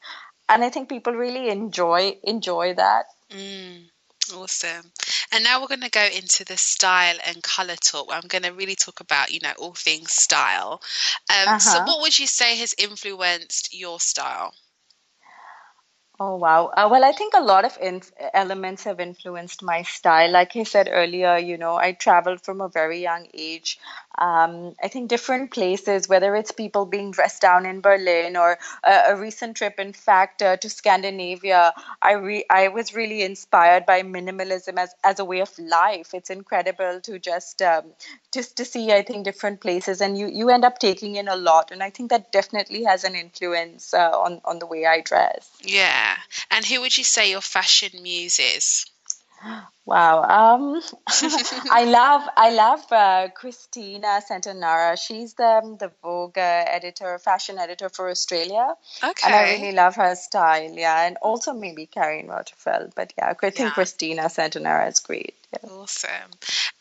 and 0.48 0.62
I 0.62 0.70
think 0.70 0.88
people 0.88 1.12
really 1.12 1.48
enjoy 1.48 2.18
enjoy 2.22 2.74
that. 2.74 3.06
Mm, 3.30 3.90
awesome. 4.34 4.92
And 5.32 5.44
now 5.44 5.60
we're 5.60 5.68
going 5.68 5.80
to 5.80 5.90
go 5.90 6.04
into 6.04 6.44
the 6.44 6.56
style 6.56 7.16
and 7.24 7.42
color 7.42 7.76
talk. 7.76 8.08
I'm 8.10 8.28
going 8.28 8.42
to 8.44 8.50
really 8.52 8.74
talk 8.76 9.00
about, 9.00 9.32
you 9.32 9.40
know, 9.42 9.52
all 9.58 9.74
things 9.74 10.12
style. 10.12 10.80
Um, 11.30 11.58
so, 11.58 11.80
Uh-huh. 11.80 11.84
what 11.84 12.00
would 12.00 12.18
you 12.18 12.26
say 12.26 12.56
has 12.56 12.74
influenced 12.78 13.74
your 13.74 14.00
style? 14.00 14.54
Oh 16.20 16.36
wow. 16.36 16.66
Uh, 16.66 16.88
well, 16.90 17.04
I 17.04 17.12
think 17.12 17.34
a 17.34 17.40
lot 17.40 17.64
of 17.64 17.76
inf 17.80 18.12
elements 18.32 18.84
have 18.84 19.00
influenced 19.00 19.62
my 19.62 19.82
style. 19.82 20.30
Like 20.30 20.54
I 20.56 20.62
said 20.64 20.88
earlier, 20.90 21.36
you 21.38 21.56
know, 21.58 21.76
I 21.76 21.92
traveled 21.92 22.42
from 22.42 22.60
a 22.60 22.68
very 22.68 23.00
young 23.00 23.28
age. 23.34 23.78
Um, 24.18 24.74
I 24.82 24.88
think 24.88 25.08
different 25.08 25.50
places, 25.50 26.08
whether 26.08 26.34
it's 26.36 26.52
people 26.52 26.86
being 26.86 27.10
dressed 27.10 27.42
down 27.42 27.66
in 27.66 27.80
Berlin 27.80 28.36
or 28.36 28.58
a, 28.82 29.02
a 29.08 29.16
recent 29.16 29.56
trip, 29.56 29.78
in 29.78 29.92
fact, 29.92 30.42
uh, 30.42 30.56
to 30.56 30.68
Scandinavia, 30.70 31.72
I 32.00 32.12
re 32.12 32.44
I 32.50 32.68
was 32.68 32.94
really 32.94 33.22
inspired 33.22 33.86
by 33.86 34.02
minimalism 34.02 34.78
as 34.78 34.94
as 35.04 35.18
a 35.18 35.24
way 35.24 35.40
of 35.40 35.58
life. 35.58 36.14
It's 36.14 36.30
incredible 36.30 37.00
to 37.02 37.18
just 37.18 37.62
um, 37.62 37.84
just 38.32 38.56
to 38.56 38.64
see, 38.64 38.92
I 38.92 39.02
think, 39.02 39.24
different 39.24 39.60
places, 39.60 40.00
and 40.00 40.16
you 40.18 40.26
you 40.28 40.50
end 40.50 40.64
up 40.64 40.78
taking 40.78 41.16
in 41.16 41.28
a 41.28 41.36
lot. 41.36 41.70
And 41.70 41.82
I 41.82 41.90
think 41.90 42.10
that 42.10 42.32
definitely 42.32 42.84
has 42.84 43.04
an 43.04 43.14
influence 43.14 43.92
uh, 43.92 44.10
on 44.10 44.40
on 44.44 44.58
the 44.58 44.66
way 44.66 44.86
I 44.86 45.00
dress. 45.00 45.50
Yeah. 45.62 46.16
And 46.50 46.64
who 46.64 46.80
would 46.80 46.96
you 46.96 47.04
say 47.04 47.30
your 47.30 47.40
fashion 47.40 48.02
muse 48.02 48.38
is? 48.38 48.86
Wow. 49.84 50.22
Um, 50.24 50.80
I 51.70 51.84
love 51.88 52.28
I 52.36 52.50
love 52.50 52.84
uh, 52.90 53.28
Christina 53.34 54.20
Centenera. 54.28 54.98
She's 55.00 55.34
the 55.34 55.76
the 55.78 55.92
Vogue 56.02 56.38
editor, 56.38 57.18
fashion 57.18 57.58
editor 57.58 57.88
for 57.88 58.10
Australia, 58.10 58.74
Okay. 59.04 59.26
and 59.26 59.34
I 59.34 59.42
really 59.52 59.72
love 59.72 59.94
her 59.96 60.16
style. 60.16 60.72
Yeah, 60.72 61.06
and 61.06 61.16
also 61.22 61.52
maybe 61.52 61.86
Karen 61.86 62.26
Waterfeld. 62.26 62.94
But 62.96 63.12
yeah, 63.16 63.30
I 63.30 63.34
think 63.34 63.58
Yeah. 63.58 63.70
Christina 63.70 64.22
Centenera 64.22 64.88
is 64.88 64.98
great. 64.98 65.34
Yeah. 65.52 65.70
Awesome. 65.70 66.30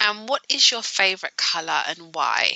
And 0.02 0.28
what 0.28 0.42
is 0.50 0.72
your 0.72 0.82
favorite 0.82 1.38
color 1.38 1.82
and 1.88 2.14
why? 2.16 2.54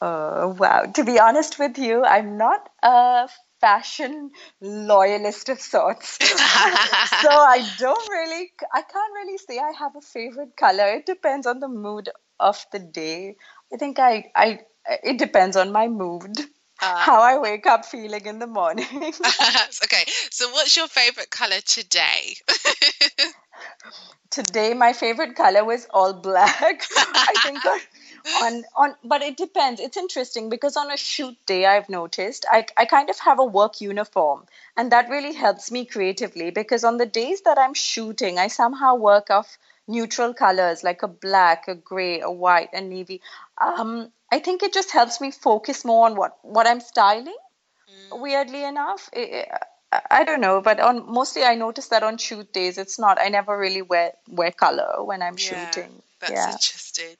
Oh 0.00 0.48
wow. 0.58 0.82
To 0.94 1.04
be 1.04 1.18
honest 1.18 1.58
with 1.58 1.78
you, 1.78 2.04
I'm 2.04 2.36
not 2.36 2.68
a 2.82 3.28
fashion 3.60 4.30
loyalist 4.60 5.48
of 5.48 5.60
sorts. 5.60 6.18
so 6.22 7.30
I 7.30 7.66
don't 7.78 8.08
really, 8.10 8.52
I 8.72 8.82
can't 8.82 9.12
really 9.14 9.38
say 9.38 9.58
I 9.58 9.72
have 9.78 9.96
a 9.96 10.00
favorite 10.00 10.56
color. 10.56 10.86
It 10.86 11.06
depends 11.06 11.46
on 11.46 11.60
the 11.60 11.68
mood 11.68 12.08
of 12.40 12.64
the 12.72 12.78
day. 12.78 13.36
I 13.72 13.76
think 13.76 13.98
I, 13.98 14.30
I, 14.34 14.60
it 15.02 15.18
depends 15.18 15.56
on 15.56 15.72
my 15.72 15.88
mood, 15.88 16.38
ah. 16.80 17.02
how 17.04 17.20
I 17.20 17.38
wake 17.38 17.66
up 17.66 17.84
feeling 17.84 18.26
in 18.26 18.38
the 18.38 18.46
morning. 18.46 18.86
okay. 19.84 20.04
So, 20.30 20.50
what's 20.50 20.76
your 20.76 20.88
favorite 20.88 21.30
color 21.30 21.60
today? 21.64 22.34
Today, 24.30 24.74
my 24.74 24.92
favorite 24.92 25.36
color 25.36 25.64
was 25.64 25.86
all 25.90 26.12
black. 26.12 26.84
I 26.96 27.34
think 27.42 27.58
on, 28.42 28.64
on, 28.76 28.94
but 29.04 29.22
it 29.22 29.36
depends. 29.36 29.80
It's 29.80 29.96
interesting 29.96 30.48
because 30.48 30.76
on 30.76 30.90
a 30.90 30.96
shoot 30.96 31.36
day, 31.46 31.66
I've 31.66 31.88
noticed 31.88 32.46
I, 32.50 32.66
I 32.76 32.84
kind 32.84 33.10
of 33.10 33.18
have 33.20 33.38
a 33.38 33.44
work 33.44 33.80
uniform, 33.80 34.46
and 34.76 34.92
that 34.92 35.08
really 35.08 35.32
helps 35.34 35.70
me 35.70 35.84
creatively 35.84 36.50
because 36.50 36.84
on 36.84 36.96
the 36.96 37.06
days 37.06 37.42
that 37.42 37.58
I'm 37.58 37.74
shooting, 37.74 38.38
I 38.38 38.48
somehow 38.48 38.94
work 38.96 39.30
off 39.30 39.58
neutral 39.86 40.34
colors 40.34 40.82
like 40.84 41.02
a 41.02 41.08
black, 41.08 41.68
a 41.68 41.74
gray, 41.74 42.20
a 42.20 42.30
white, 42.30 42.70
a 42.72 42.80
navy. 42.80 43.20
Um, 43.60 44.12
I 44.30 44.38
think 44.38 44.62
it 44.62 44.72
just 44.72 44.90
helps 44.92 45.20
me 45.20 45.30
focus 45.30 45.84
more 45.84 46.06
on 46.06 46.16
what, 46.16 46.36
what 46.42 46.66
I'm 46.66 46.80
styling 46.80 47.36
weirdly 48.12 48.64
enough 48.64 49.08
I, 49.14 49.46
I 49.92 50.00
I 50.10 50.24
don't 50.24 50.40
know 50.42 50.60
but 50.60 50.80
on 50.80 51.10
mostly 51.10 51.44
i 51.44 51.54
notice 51.54 51.88
that 51.88 52.02
on 52.02 52.18
shoot 52.18 52.52
days 52.52 52.76
it's 52.78 52.98
not 52.98 53.18
i 53.18 53.28
never 53.28 53.56
really 53.56 53.80
wear 53.82 54.12
wear 54.28 54.50
color 54.50 55.02
when 55.04 55.22
i'm 55.22 55.36
Yeah, 55.36 55.70
shooting 55.70 56.02
That's 56.20 56.32
yeah 56.32 56.52
interesting. 56.52 57.16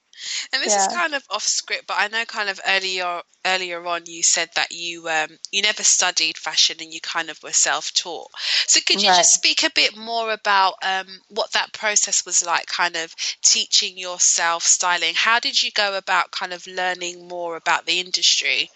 And 0.53 0.63
this 0.63 0.77
is 0.77 0.87
kind 0.87 1.15
of 1.15 1.25
off 1.31 1.43
script, 1.45 1.87
but 1.87 1.97
I 1.99 2.09
know 2.09 2.25
kind 2.25 2.49
of 2.49 2.61
earlier 2.67 3.23
earlier 3.47 3.85
on 3.87 4.05
you 4.07 4.23
said 4.23 4.51
that 4.57 4.73
you 4.73 5.09
um 5.09 5.39
you 5.53 5.63
never 5.63 5.83
studied 5.85 6.37
fashion 6.37 6.77
and 6.81 6.93
you 6.93 7.01
kind 7.01 7.31
of 7.31 7.43
were 7.43 7.53
self-taught. 7.53 8.31
So 8.67 8.81
could 8.87 9.03
you 9.03 9.09
Right. 9.09 9.15
just 9.15 9.33
speak 9.33 9.63
a 9.63 9.71
bit 9.71 9.97
more 9.97 10.33
about 10.33 10.75
um 10.83 11.07
what 11.29 11.53
that 11.53 11.73
process 11.73 12.25
was 12.27 12.45
like, 12.45 12.67
kind 12.67 12.97
of 12.97 13.15
teaching 13.43 13.97
yourself 13.99 14.63
styling? 14.65 15.15
How 15.15 15.39
did 15.41 15.63
you 15.63 15.71
go 15.73 15.97
about 15.97 16.31
kind 16.33 16.53
of 16.53 16.67
learning 16.67 17.29
more 17.29 17.57
about 17.57 17.87
the 17.87 18.01
industry? 18.01 18.71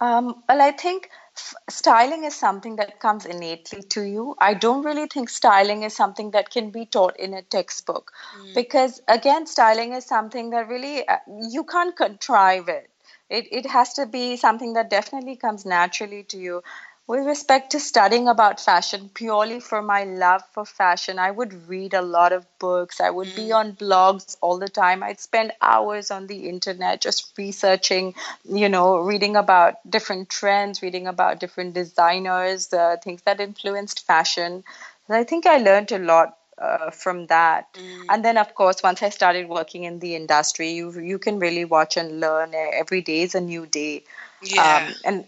Um, 0.00 0.42
well, 0.48 0.60
I 0.62 0.72
think 0.72 1.10
f- 1.36 1.54
styling 1.68 2.24
is 2.24 2.34
something 2.34 2.76
that 2.76 3.00
comes 3.00 3.24
innately 3.26 3.82
to 3.82 4.02
you. 4.02 4.34
I 4.38 4.54
don't 4.54 4.84
really 4.84 5.06
think 5.06 5.28
styling 5.28 5.82
is 5.82 5.94
something 5.96 6.30
that 6.32 6.50
can 6.50 6.70
be 6.70 6.86
taught 6.86 7.16
in 7.18 7.34
a 7.34 7.42
textbook 7.42 8.12
because, 8.54 9.00
again, 9.08 9.46
styling 9.46 9.92
is 9.92 10.04
something 10.06 10.50
that 10.50 10.68
really 10.68 11.06
uh, 11.06 11.18
you 11.50 11.64
can't 11.64 11.96
contrive 11.96 12.68
it. 12.68 12.90
It 13.30 13.48
it 13.52 13.66
has 13.66 13.94
to 13.94 14.06
be 14.06 14.36
something 14.36 14.74
that 14.74 14.90
definitely 14.90 15.36
comes 15.36 15.64
naturally 15.64 16.22
to 16.24 16.38
you. 16.38 16.62
With 17.06 17.26
respect 17.26 17.72
to 17.72 17.80
studying 17.80 18.28
about 18.28 18.60
fashion, 18.60 19.10
purely 19.12 19.60
for 19.60 19.82
my 19.82 20.04
love 20.04 20.42
for 20.52 20.64
fashion, 20.64 21.18
I 21.18 21.30
would 21.30 21.68
read 21.68 21.92
a 21.92 22.00
lot 22.00 22.32
of 22.32 22.46
books. 22.58 22.98
I 22.98 23.10
would 23.10 23.34
be 23.36 23.52
on 23.52 23.74
blogs 23.74 24.36
all 24.40 24.58
the 24.58 24.70
time. 24.70 25.02
I'd 25.02 25.20
spend 25.20 25.52
hours 25.60 26.10
on 26.10 26.26
the 26.28 26.48
internet 26.48 27.02
just 27.02 27.36
researching, 27.36 28.14
you 28.44 28.70
know, 28.70 28.96
reading 28.98 29.36
about 29.36 29.74
different 29.88 30.30
trends, 30.30 30.80
reading 30.80 31.06
about 31.06 31.40
different 31.40 31.74
designers, 31.74 32.72
uh, 32.72 32.96
things 33.02 33.20
that 33.22 33.38
influenced 33.38 34.06
fashion. 34.06 34.64
And 35.06 35.16
I 35.16 35.24
think 35.24 35.44
I 35.46 35.58
learned 35.58 35.92
a 35.92 35.98
lot 35.98 36.38
uh, 36.56 36.90
from 36.90 37.26
that. 37.26 37.68
And 38.08 38.24
then, 38.24 38.38
of 38.38 38.54
course, 38.54 38.82
once 38.82 39.02
I 39.02 39.10
started 39.10 39.46
working 39.48 39.84
in 39.84 39.98
the 39.98 40.14
industry, 40.16 40.70
you 40.70 40.90
you 40.98 41.18
can 41.18 41.38
really 41.38 41.66
watch 41.66 41.98
and 41.98 42.18
learn. 42.20 42.54
Every 42.54 43.02
day 43.02 43.20
is 43.22 43.34
a 43.34 43.40
new 43.42 43.66
day. 43.66 44.04
Yeah. 44.40 44.86
Um, 44.88 44.94
and 45.04 45.26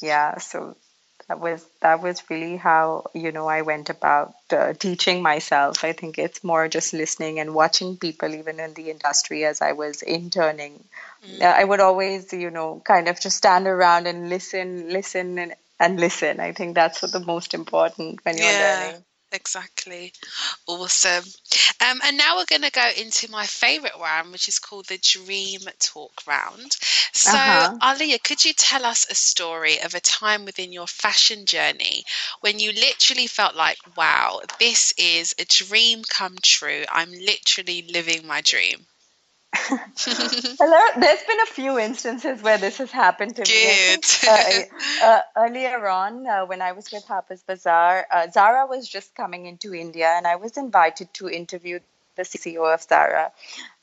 yeah, 0.00 0.38
so 0.38 0.76
that 1.32 1.40
was 1.40 1.64
that 1.80 2.02
was 2.02 2.22
really 2.30 2.56
how 2.56 3.04
you 3.14 3.32
know 3.32 3.46
I 3.48 3.62
went 3.62 3.88
about 3.90 4.34
uh, 4.50 4.74
teaching 4.74 5.22
myself. 5.22 5.82
I 5.84 5.92
think 5.92 6.18
it's 6.18 6.44
more 6.44 6.68
just 6.68 6.92
listening 6.92 7.40
and 7.40 7.54
watching 7.54 7.96
people, 7.96 8.34
even 8.34 8.60
in 8.60 8.74
the 8.74 8.90
industry, 8.90 9.44
as 9.44 9.62
I 9.62 9.72
was 9.72 10.02
interning. 10.02 10.84
Uh, 11.40 11.44
I 11.46 11.64
would 11.64 11.80
always, 11.80 12.32
you 12.32 12.50
know, 12.50 12.82
kind 12.84 13.08
of 13.08 13.20
just 13.20 13.36
stand 13.38 13.66
around 13.66 14.06
and 14.06 14.28
listen, 14.28 14.90
listen, 14.90 15.38
and, 15.38 15.54
and 15.80 15.98
listen. 15.98 16.40
I 16.40 16.52
think 16.52 16.74
that's 16.74 17.00
what 17.02 17.12
the 17.12 17.20
most 17.20 17.54
important 17.54 18.24
when 18.24 18.36
you're 18.36 18.52
Yeah. 18.52 18.76
learning. 18.76 19.04
Exactly. 19.32 20.12
Awesome. 20.66 21.24
Um, 21.80 22.00
and 22.04 22.16
now 22.16 22.36
we're 22.36 22.44
going 22.46 22.62
to 22.62 22.70
go 22.70 22.88
into 22.96 23.30
my 23.30 23.46
favourite 23.46 23.98
round, 24.00 24.32
which 24.32 24.48
is 24.48 24.58
called 24.58 24.86
the 24.86 24.98
Dream 24.98 25.60
Talk 25.78 26.12
round. 26.26 26.76
So, 27.12 27.38
uh-huh. 27.38 27.78
Alia, 27.82 28.18
could 28.18 28.44
you 28.44 28.52
tell 28.54 28.84
us 28.84 29.06
a 29.10 29.14
story 29.14 29.80
of 29.80 29.94
a 29.94 30.00
time 30.00 30.44
within 30.44 30.72
your 30.72 30.86
fashion 30.86 31.46
journey 31.46 32.04
when 32.40 32.58
you 32.58 32.72
literally 32.72 33.26
felt 33.26 33.54
like, 33.56 33.78
wow, 33.96 34.40
this 34.58 34.92
is 34.98 35.34
a 35.38 35.44
dream 35.44 36.02
come 36.08 36.36
true? 36.42 36.84
I'm 36.90 37.12
literally 37.12 37.82
living 37.92 38.26
my 38.26 38.40
dream. 38.42 38.86
Hello. 39.54 41.00
There's 41.00 41.22
been 41.24 41.40
a 41.40 41.46
few 41.46 41.78
instances 41.78 42.42
where 42.42 42.58
this 42.58 42.78
has 42.78 42.90
happened 42.90 43.36
to 43.36 43.42
me. 43.42 43.46
uh, 45.02 45.06
uh, 45.06 45.20
earlier 45.36 45.86
on, 45.88 46.26
uh, 46.26 46.46
when 46.46 46.62
I 46.62 46.72
was 46.72 46.90
with 46.90 47.04
Harper's 47.04 47.42
Bazaar, 47.42 48.06
uh, 48.10 48.28
Zara 48.30 48.66
was 48.66 48.88
just 48.88 49.14
coming 49.14 49.46
into 49.46 49.74
India, 49.74 50.08
and 50.16 50.26
I 50.26 50.36
was 50.36 50.56
invited 50.56 51.12
to 51.14 51.28
interview 51.28 51.80
the 52.16 52.22
CEO 52.22 52.72
of 52.72 52.82
Zara. 52.82 53.32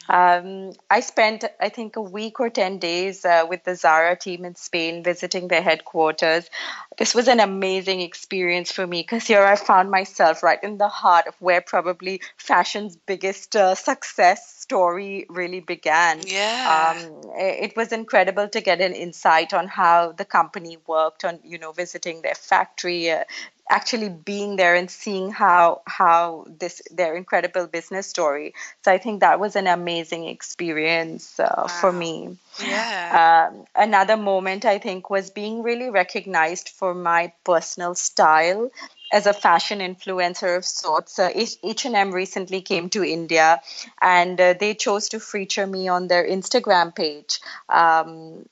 Um, 0.09 0.73
I 0.89 1.01
spent, 1.01 1.45
I 1.61 1.69
think, 1.69 1.95
a 1.95 2.01
week 2.01 2.39
or 2.39 2.49
10 2.49 2.79
days 2.79 3.23
uh, 3.25 3.45
with 3.47 3.63
the 3.63 3.75
Zara 3.75 4.15
team 4.15 4.43
in 4.43 4.55
Spain 4.55 5.03
visiting 5.03 5.47
their 5.47 5.61
headquarters. 5.61 6.49
This 6.97 7.13
was 7.13 7.27
an 7.27 7.39
amazing 7.39 8.01
experience 8.01 8.71
for 8.71 8.87
me 8.87 9.01
because 9.03 9.27
here 9.27 9.43
I 9.43 9.55
found 9.55 9.91
myself 9.91 10.41
right 10.41 10.61
in 10.63 10.79
the 10.79 10.87
heart 10.87 11.27
of 11.27 11.35
where 11.39 11.61
probably 11.61 12.21
fashion's 12.37 12.95
biggest 12.95 13.55
uh, 13.55 13.75
success 13.75 14.59
story 14.59 15.27
really 15.29 15.59
began. 15.59 16.21
Yeah. 16.25 16.95
Um, 16.97 17.21
it 17.35 17.77
was 17.77 17.91
incredible 17.91 18.49
to 18.49 18.61
get 18.61 18.81
an 18.81 18.93
insight 18.93 19.53
on 19.53 19.67
how 19.67 20.13
the 20.13 20.25
company 20.25 20.79
worked, 20.87 21.23
on, 21.23 21.39
you 21.43 21.59
know, 21.59 21.71
visiting 21.71 22.23
their 22.23 22.35
factory, 22.35 23.11
uh, 23.11 23.25
actually 23.69 24.09
being 24.09 24.55
there 24.55 24.75
and 24.75 24.89
seeing 24.89 25.31
how 25.31 25.81
how 25.85 26.45
this 26.59 26.81
their 26.91 27.15
incredible 27.15 27.67
business 27.67 28.07
story. 28.07 28.53
So 28.83 28.91
I 28.91 28.97
think 28.97 29.19
that 29.21 29.39
was 29.39 29.55
an 29.55 29.67
amazing 29.67 30.25
experience 30.27 31.39
uh, 31.39 31.53
wow. 31.57 31.67
for 31.67 31.91
me. 31.91 32.37
Yeah. 32.61 33.51
Um, 33.51 33.65
another 33.75 34.17
moment 34.17 34.65
I 34.65 34.79
think 34.79 35.09
was 35.09 35.29
being 35.29 35.63
really 35.63 35.89
recognized 35.89 36.69
for 36.69 36.93
my 36.93 37.31
personal 37.43 37.95
style 37.95 38.71
as 39.11 39.25
a 39.25 39.33
fashion 39.33 39.79
influencer 39.79 40.57
of 40.57 40.65
sorts. 40.65 41.17
Uh, 41.17 41.31
H&M 41.33 42.11
recently 42.11 42.61
came 42.61 42.89
to 42.89 43.03
India 43.03 43.61
and 44.01 44.39
uh, 44.39 44.53
they 44.59 44.75
chose 44.75 45.09
to 45.09 45.19
feature 45.19 45.65
me 45.65 45.87
on 45.87 46.07
their 46.07 46.27
Instagram 46.27 46.93
page. 46.93 47.39
Um, 47.69 48.45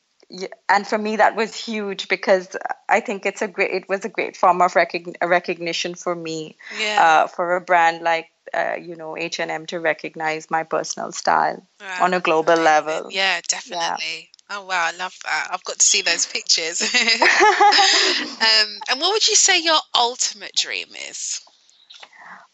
and 0.68 0.86
for 0.86 0.98
me 0.98 1.16
that 1.16 1.36
was 1.36 1.56
huge 1.56 2.08
because 2.08 2.56
I 2.90 3.00
think 3.00 3.26
it's 3.26 3.42
a 3.42 3.48
great 3.48 3.72
it 3.72 3.90
was 3.90 4.04
a 4.06 4.10
great 4.10 4.36
form 4.36 4.62
of 4.62 4.74
recogn- 4.74 5.16
recognition 5.22 5.96
for 5.96 6.16
me 6.16 6.58
yeah. 6.80 7.24
uh, 7.24 7.28
for 7.28 7.56
a 7.56 7.62
brand 7.62 8.02
like 8.02 8.30
uh, 8.54 8.76
you 8.82 8.96
know 8.96 9.18
H&M 9.18 9.66
to 9.68 9.80
recognize 9.80 10.50
my 10.50 10.64
personal 10.64 11.12
style 11.12 11.66
wow. 11.80 11.98
on 12.02 12.14
a 12.14 12.20
global 12.20 12.56
level. 12.56 13.08
Yeah, 13.12 13.42
definitely. 13.48 14.30
Yeah. 14.50 14.58
Oh 14.58 14.66
wow, 14.66 14.90
I 14.94 14.96
love 14.96 15.14
that. 15.26 15.50
I've 15.52 15.64
got 15.64 15.80
to 15.80 15.86
see 15.86 16.02
those 16.02 16.26
pictures. 16.34 16.82
um, 16.82 18.80
and 18.90 19.02
what 19.02 19.12
would 19.12 19.28
you 19.28 19.36
say 19.36 19.62
your 19.62 19.80
ultimate 19.96 20.54
dream 20.56 20.88
is? 21.10 21.42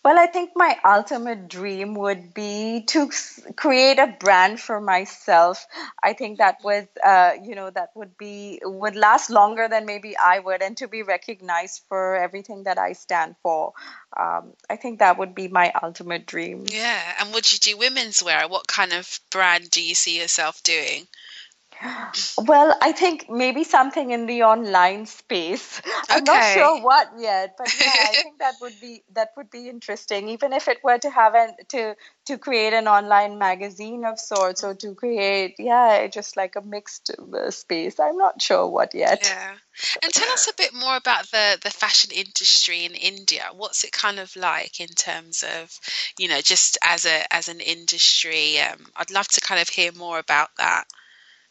Well, 0.04 0.20
I 0.20 0.28
think 0.28 0.52
my 0.54 0.78
ultimate 0.84 1.48
dream 1.48 1.96
would 1.96 2.34
be 2.34 2.84
to 2.88 3.10
create 3.56 4.00
a 4.00 4.08
brand 4.20 4.60
for 4.60 4.82
myself. 4.82 5.66
I 6.04 6.12
think 6.12 6.40
that 6.40 6.58
was, 6.62 6.86
uh, 7.02 7.32
you 7.42 7.56
know, 7.56 7.70
that 7.70 7.92
would 7.96 8.18
be 8.18 8.60
would 8.66 8.98
last 8.98 9.30
longer 9.30 9.70
than 9.70 9.86
maybe 9.86 10.18
I 10.18 10.40
would, 10.40 10.62
and 10.62 10.76
to 10.78 10.90
be 10.90 11.04
recognized 11.04 11.84
for 11.88 12.18
everything 12.18 12.64
that 12.64 12.78
I 12.78 12.94
stand 12.94 13.36
for. 13.42 13.72
Um, 14.20 14.52
I 14.70 14.76
think 14.76 15.00
that 15.00 15.18
would 15.18 15.34
be 15.34 15.48
my 15.48 15.72
ultimate 15.82 16.26
dream. 16.26 16.66
Yeah, 16.68 17.02
and 17.22 17.34
would 17.34 17.52
you 17.54 17.60
do 17.60 17.78
women's 17.78 18.22
wear? 18.22 18.46
What 18.50 18.68
kind 18.68 18.92
of 18.92 19.20
brand 19.32 19.72
do 19.72 19.82
you 19.82 19.96
see 19.96 20.20
yourself 20.20 20.62
doing? 20.64 21.08
Well, 22.38 22.76
I 22.82 22.92
think 22.92 23.30
maybe 23.30 23.64
something 23.64 24.12
in 24.12 24.26
the 24.26 24.44
online 24.44 25.06
space. 25.06 25.82
I'm 26.10 26.24
not 26.24 26.44
sure 26.54 26.82
what 26.82 27.10
yet, 27.18 27.56
but 27.58 27.74
yeah, 27.80 27.92
I 27.92 28.14
think 28.24 28.40
that 28.40 28.56
would 28.62 28.80
be 28.80 29.04
that 29.14 29.32
would 29.38 29.50
be 29.50 29.70
interesting. 29.70 30.30
Even 30.30 30.54
if 30.54 30.68
it 30.68 30.84
were 30.84 30.98
to 30.98 31.10
have 31.10 31.36
an 31.36 31.56
to 31.70 31.96
to 32.26 32.38
create 32.38 32.74
an 32.74 32.88
online 32.88 33.38
magazine 33.38 34.06
of 34.06 34.20
sorts, 34.20 34.64
or 34.64 34.76
to 34.76 34.96
create 34.96 35.56
yeah, 35.60 36.08
just 36.08 36.38
like 36.38 36.56
a 36.56 36.62
mixed 36.62 37.12
uh, 37.12 37.52
space. 37.52 38.00
I'm 38.00 38.18
not 38.18 38.42
sure 38.42 38.68
what 38.68 38.94
yet. 38.94 39.22
Yeah, 39.24 39.56
and 40.02 40.14
tell 40.14 40.30
us 40.32 40.48
a 40.48 40.56
bit 40.56 40.74
more 40.74 40.96
about 40.96 41.30
the 41.32 41.60
the 41.62 41.72
fashion 41.72 42.12
industry 42.14 42.86
in 42.86 42.96
India. 42.96 43.46
What's 43.54 43.84
it 43.84 43.92
kind 43.92 44.20
of 44.20 44.36
like 44.36 44.80
in 44.80 44.90
terms 44.90 45.44
of 45.44 45.80
you 46.18 46.28
know 46.28 46.42
just 46.42 46.78
as 46.84 47.06
a 47.06 47.34
as 47.34 47.50
an 47.50 47.60
industry? 47.60 48.60
Um, 48.60 48.86
I'd 48.96 49.12
love 49.12 49.28
to 49.30 49.42
kind 49.42 49.62
of 49.62 49.70
hear 49.70 49.92
more 49.92 50.20
about 50.20 50.50
that. 50.58 50.86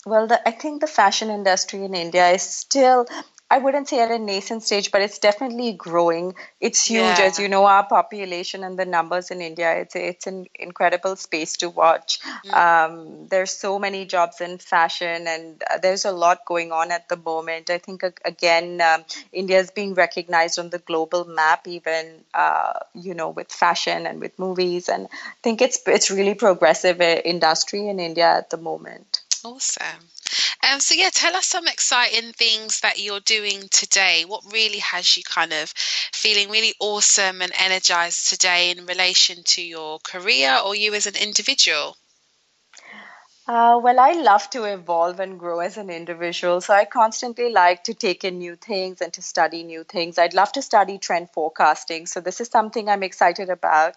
Well, 0.04 0.26
the, 0.26 0.46
I 0.46 0.50
think 0.50 0.80
the 0.80 0.86
fashion 0.86 1.30
industry 1.30 1.84
in 1.84 1.94
India 1.94 2.28
is 2.30 2.42
still 2.42 3.06
I 3.52 3.58
wouldn't 3.58 3.86
say 3.86 4.00
at 4.00 4.10
a 4.10 4.18
nascent 4.18 4.62
stage, 4.62 4.90
but 4.90 5.02
it's 5.02 5.18
definitely 5.18 5.74
growing. 5.74 6.34
It's 6.58 6.86
huge, 6.86 7.18
yeah. 7.18 7.26
as 7.26 7.38
you 7.38 7.50
know, 7.50 7.66
our 7.66 7.84
population 7.84 8.64
and 8.64 8.78
the 8.78 8.86
numbers 8.86 9.30
in 9.30 9.42
India. 9.42 9.74
It's 9.74 9.94
it's 9.94 10.26
an 10.26 10.46
incredible 10.54 11.16
space 11.16 11.58
to 11.58 11.68
watch. 11.68 12.18
Mm. 12.46 12.54
Um, 12.54 13.26
there's 13.28 13.50
so 13.50 13.78
many 13.78 14.06
jobs 14.06 14.40
in 14.40 14.56
fashion, 14.56 15.26
and 15.26 15.62
uh, 15.70 15.76
there's 15.76 16.06
a 16.06 16.12
lot 16.12 16.46
going 16.46 16.72
on 16.72 16.90
at 16.92 17.10
the 17.10 17.18
moment. 17.18 17.68
I 17.68 17.76
think 17.76 18.02
again, 18.24 18.80
um, 18.80 19.04
India 19.34 19.58
is 19.58 19.70
being 19.70 19.92
recognized 19.92 20.58
on 20.58 20.70
the 20.70 20.78
global 20.78 21.26
map, 21.26 21.68
even 21.68 22.24
uh, 22.32 22.72
you 22.94 23.12
know, 23.12 23.28
with 23.28 23.52
fashion 23.52 24.06
and 24.06 24.18
with 24.18 24.38
movies. 24.38 24.88
And 24.88 25.08
I 25.12 25.40
think 25.42 25.60
it's 25.60 25.78
it's 25.86 26.10
really 26.10 26.34
progressive 26.34 27.02
uh, 27.02 27.20
industry 27.22 27.86
in 27.86 28.00
India 28.00 28.28
at 28.32 28.48
the 28.48 28.56
moment. 28.56 29.21
Awesome. 29.44 30.08
Um, 30.62 30.80
so 30.80 30.94
yeah, 30.94 31.10
tell 31.12 31.36
us 31.36 31.46
some 31.46 31.68
exciting 31.68 32.32
things 32.32 32.80
that 32.80 32.98
you're 32.98 33.20
doing 33.20 33.68
today. 33.70 34.24
What 34.24 34.52
really 34.52 34.78
has 34.80 35.16
you 35.16 35.22
kind 35.22 35.52
of 35.52 35.70
feeling 36.12 36.50
really 36.50 36.74
awesome 36.80 37.40
and 37.42 37.52
energized 37.56 38.28
today 38.28 38.70
in 38.70 38.86
relation 38.86 39.42
to 39.44 39.62
your 39.62 40.00
career 40.00 40.58
or 40.58 40.74
you 40.74 40.94
as 40.94 41.06
an 41.06 41.16
individual? 41.16 41.96
Uh, 43.52 43.78
well, 43.78 44.00
I 44.00 44.12
love 44.12 44.48
to 44.48 44.64
evolve 44.64 45.20
and 45.20 45.38
grow 45.38 45.58
as 45.58 45.76
an 45.76 45.90
individual. 45.90 46.62
So 46.62 46.72
I 46.72 46.86
constantly 46.86 47.52
like 47.52 47.84
to 47.84 47.92
take 47.92 48.24
in 48.24 48.38
new 48.38 48.56
things 48.56 49.02
and 49.02 49.12
to 49.12 49.20
study 49.20 49.62
new 49.62 49.84
things. 49.84 50.16
I'd 50.16 50.32
love 50.32 50.52
to 50.52 50.62
study 50.62 50.96
trend 50.96 51.28
forecasting. 51.32 52.06
So 52.06 52.20
this 52.20 52.40
is 52.40 52.48
something 52.48 52.88
I'm 52.88 53.02
excited 53.02 53.50
about. 53.50 53.92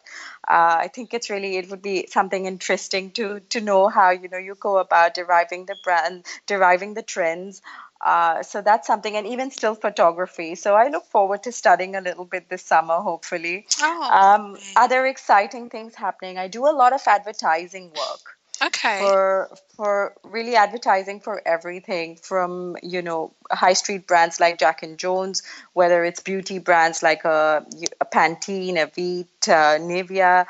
Uh, 0.45 0.75
I 0.83 0.89
think 0.93 1.13
it's 1.13 1.29
really, 1.29 1.55
it 1.55 1.69
would 1.69 1.81
be 1.81 2.05
something 2.07 2.45
interesting 2.45 3.11
to, 3.11 3.39
to 3.51 3.61
know 3.61 3.87
how, 3.87 4.09
you 4.09 4.27
know, 4.27 4.37
you 4.37 4.55
go 4.55 4.77
about 4.77 5.13
deriving 5.13 5.65
the 5.65 5.77
brand, 5.85 6.25
deriving 6.47 6.93
the 6.93 7.03
trends. 7.03 7.61
Uh, 8.03 8.43
so 8.43 8.61
that's 8.61 8.85
something, 8.85 9.15
and 9.15 9.25
even 9.25 9.51
still 9.51 9.73
photography. 9.73 10.55
So 10.55 10.75
I 10.75 10.89
look 10.89 11.05
forward 11.05 11.43
to 11.43 11.53
studying 11.53 11.95
a 11.95 12.01
little 12.01 12.25
bit 12.25 12.49
this 12.49 12.61
summer, 12.61 12.95
hopefully. 12.95 13.65
Oh, 13.81 14.09
um, 14.11 14.57
other 14.75 15.05
exciting 15.05 15.69
things 15.69 15.95
happening. 15.95 16.37
I 16.37 16.49
do 16.49 16.67
a 16.67 16.75
lot 16.75 16.91
of 16.91 17.01
advertising 17.07 17.91
work 17.91 18.34
okay 18.61 18.99
for 18.99 19.49
for 19.75 20.13
really 20.23 20.55
advertising 20.55 21.19
for 21.19 21.41
everything 21.45 22.15
from 22.15 22.75
you 22.81 23.01
know 23.01 23.33
high 23.51 23.73
street 23.73 24.07
brands 24.07 24.39
like 24.39 24.57
jack 24.57 24.83
and 24.83 24.97
jones 24.97 25.43
whether 25.73 26.03
it's 26.03 26.21
beauty 26.21 26.59
brands 26.59 27.03
like 27.03 27.25
a, 27.25 27.65
a 28.01 28.05
pantene 28.05 28.81
a 28.81 28.87
veet 28.87 29.47
uh, 29.47 29.77
nivea 29.79 30.45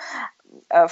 uh, 0.71 0.87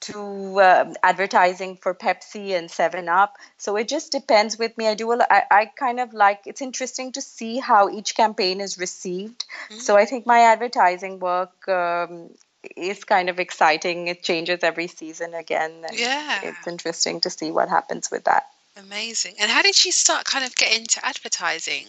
to 0.00 0.60
uh, 0.60 0.92
advertising 1.02 1.76
for 1.76 1.94
Pepsi 1.94 2.56
and 2.56 2.70
Seven 2.70 3.08
Up. 3.08 3.36
So 3.58 3.76
it 3.76 3.88
just 3.88 4.12
depends 4.12 4.58
with 4.58 4.76
me. 4.78 4.88
I 4.88 4.94
do. 4.94 5.12
A, 5.12 5.18
I, 5.30 5.42
I 5.50 5.66
kind 5.66 6.00
of 6.00 6.14
like. 6.14 6.42
It's 6.46 6.62
interesting 6.62 7.12
to 7.12 7.20
see 7.20 7.58
how 7.58 7.90
each 7.90 8.14
campaign 8.14 8.60
is 8.60 8.78
received. 8.78 9.44
Mm-hmm. 9.68 9.80
So 9.80 9.96
I 9.96 10.04
think 10.04 10.26
my 10.26 10.40
advertising 10.40 11.18
work 11.18 11.68
um, 11.68 12.30
is 12.76 13.04
kind 13.04 13.28
of 13.28 13.40
exciting. 13.40 14.08
It 14.08 14.22
changes 14.22 14.60
every 14.62 14.86
season 14.86 15.34
again. 15.34 15.84
yeah. 15.92 16.40
It's 16.42 16.66
interesting 16.66 17.20
to 17.22 17.30
see 17.30 17.50
what 17.50 17.68
happens 17.68 18.10
with 18.10 18.24
that. 18.24 18.44
Amazing. 18.76 19.34
And 19.38 19.50
how 19.50 19.62
did 19.62 19.74
she 19.74 19.90
start 19.90 20.24
kind 20.24 20.44
of 20.44 20.54
get 20.56 20.76
into 20.76 21.04
advertising 21.04 21.86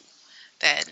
then? 0.59 0.83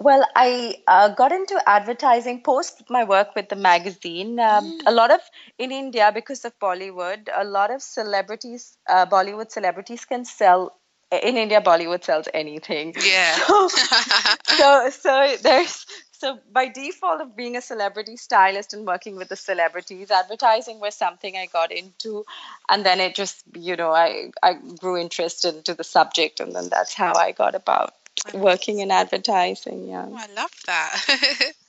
Well, 0.00 0.24
I 0.36 0.76
uh, 0.86 1.08
got 1.08 1.32
into 1.32 1.60
advertising 1.66 2.42
post 2.42 2.84
my 2.88 3.02
work 3.04 3.34
with 3.34 3.48
the 3.48 3.56
magazine. 3.56 4.38
Um, 4.38 4.64
mm. 4.64 4.80
A 4.86 4.92
lot 4.92 5.10
of 5.10 5.20
in 5.58 5.72
India, 5.72 6.12
because 6.14 6.44
of 6.44 6.56
Bollywood, 6.60 7.28
a 7.34 7.44
lot 7.44 7.72
of 7.72 7.82
celebrities, 7.82 8.76
uh, 8.88 9.06
Bollywood 9.06 9.50
celebrities, 9.50 10.04
can 10.04 10.24
sell. 10.24 10.74
In 11.10 11.36
India, 11.36 11.60
Bollywood 11.60 12.04
sells 12.04 12.28
anything. 12.32 12.94
Yeah. 13.02 13.36
So, 13.48 13.68
so, 14.48 14.90
so 14.90 15.36
there's 15.42 15.86
so 16.18 16.38
by 16.52 16.68
default 16.68 17.20
of 17.20 17.36
being 17.36 17.56
a 17.56 17.62
celebrity 17.62 18.16
stylist 18.16 18.74
and 18.74 18.86
working 18.86 19.16
with 19.16 19.28
the 19.28 19.36
celebrities 19.36 20.10
advertising 20.10 20.80
was 20.80 20.94
something 20.94 21.36
i 21.36 21.46
got 21.46 21.72
into. 21.72 22.24
And 22.68 22.84
then 22.84 23.00
it 23.00 23.14
just 23.14 23.42
you 23.54 23.76
know 23.76 23.92
i 23.92 24.30
i 24.42 24.54
grew 24.54 24.96
interested 24.96 25.54
into 25.54 25.74
the 25.74 25.84
subject 25.84 26.40
and 26.40 26.54
then 26.54 26.68
that's 26.68 26.94
how 26.94 27.14
i 27.14 27.32
got 27.32 27.54
about 27.54 27.94
working 28.34 28.80
in 28.80 28.90
advertising 28.90 29.88
yeah. 29.88 30.06
Oh, 30.08 30.16
i 30.16 30.26
love 30.34 30.50
that. 30.66 31.52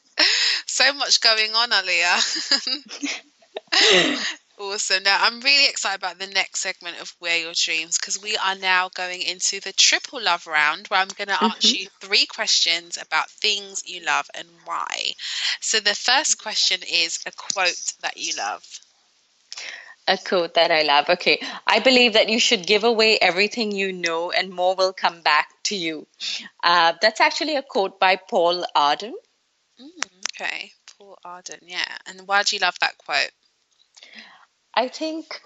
So 0.66 0.94
much 0.94 1.20
going 1.20 1.52
on, 1.56 1.74
Alia. 1.74 2.18
Awesome. 4.60 5.04
Now, 5.04 5.18
I'm 5.22 5.40
really 5.40 5.70
excited 5.70 6.00
about 6.00 6.20
the 6.20 6.28
next 6.28 6.60
segment 6.60 7.00
of 7.00 7.16
Wear 7.22 7.38
Your 7.38 7.54
Dreams 7.56 7.98
because 7.98 8.22
we 8.22 8.36
are 8.36 8.56
now 8.56 8.90
going 8.94 9.22
into 9.22 9.62
the 9.62 9.72
triple 9.72 10.22
love 10.22 10.48
round 10.48 10.88
where 10.88 11.00
I'm 11.00 11.08
going 11.08 11.30
to 11.30 11.34
mm-hmm. 11.36 11.46
ask 11.46 11.74
you 11.74 11.88
three 12.02 12.26
questions 12.26 12.98
about 13.02 13.30
things 13.30 13.84
you 13.86 14.04
love 14.04 14.30
and 14.36 14.50
why. 14.66 15.14
So, 15.62 15.80
the 15.80 15.96
first 15.96 16.42
question 16.44 16.82
is 16.92 17.20
a 17.26 17.32
quote 17.32 17.94
that 18.02 18.18
you 18.18 18.34
love. 18.38 18.66
A 20.10 20.18
quote 20.18 20.56
that 20.56 20.72
I 20.72 20.82
love. 20.82 21.08
Okay. 21.08 21.42
I 21.66 21.80
believe 21.80 22.14
that 22.14 22.28
you 22.28 22.40
should 22.40 22.68
give 22.68 22.84
away 22.84 23.18
everything 23.18 23.72
you 23.72 23.94
know 23.94 24.32
and 24.32 24.50
more 24.52 24.76
will 24.76 24.92
come 24.92 25.22
back 25.22 25.48
to 25.66 25.76
you. 25.78 26.06
Uh, 26.62 26.94
that's 27.02 27.22
actually 27.22 27.56
a 27.56 27.62
quote 27.62 27.98
by 27.98 28.18
Paul 28.18 28.66
Arden. 28.76 29.16
Mm, 29.80 30.06
okay. 30.34 30.74
Paul 30.98 31.18
Arden. 31.24 31.60
Yeah. 31.66 31.98
And 32.08 32.28
why 32.28 32.44
do 32.44 32.58
you 32.58 32.60
love 32.60 32.78
that 32.82 32.98
quote? 32.98 33.32
I 34.80 34.88
think 34.88 35.42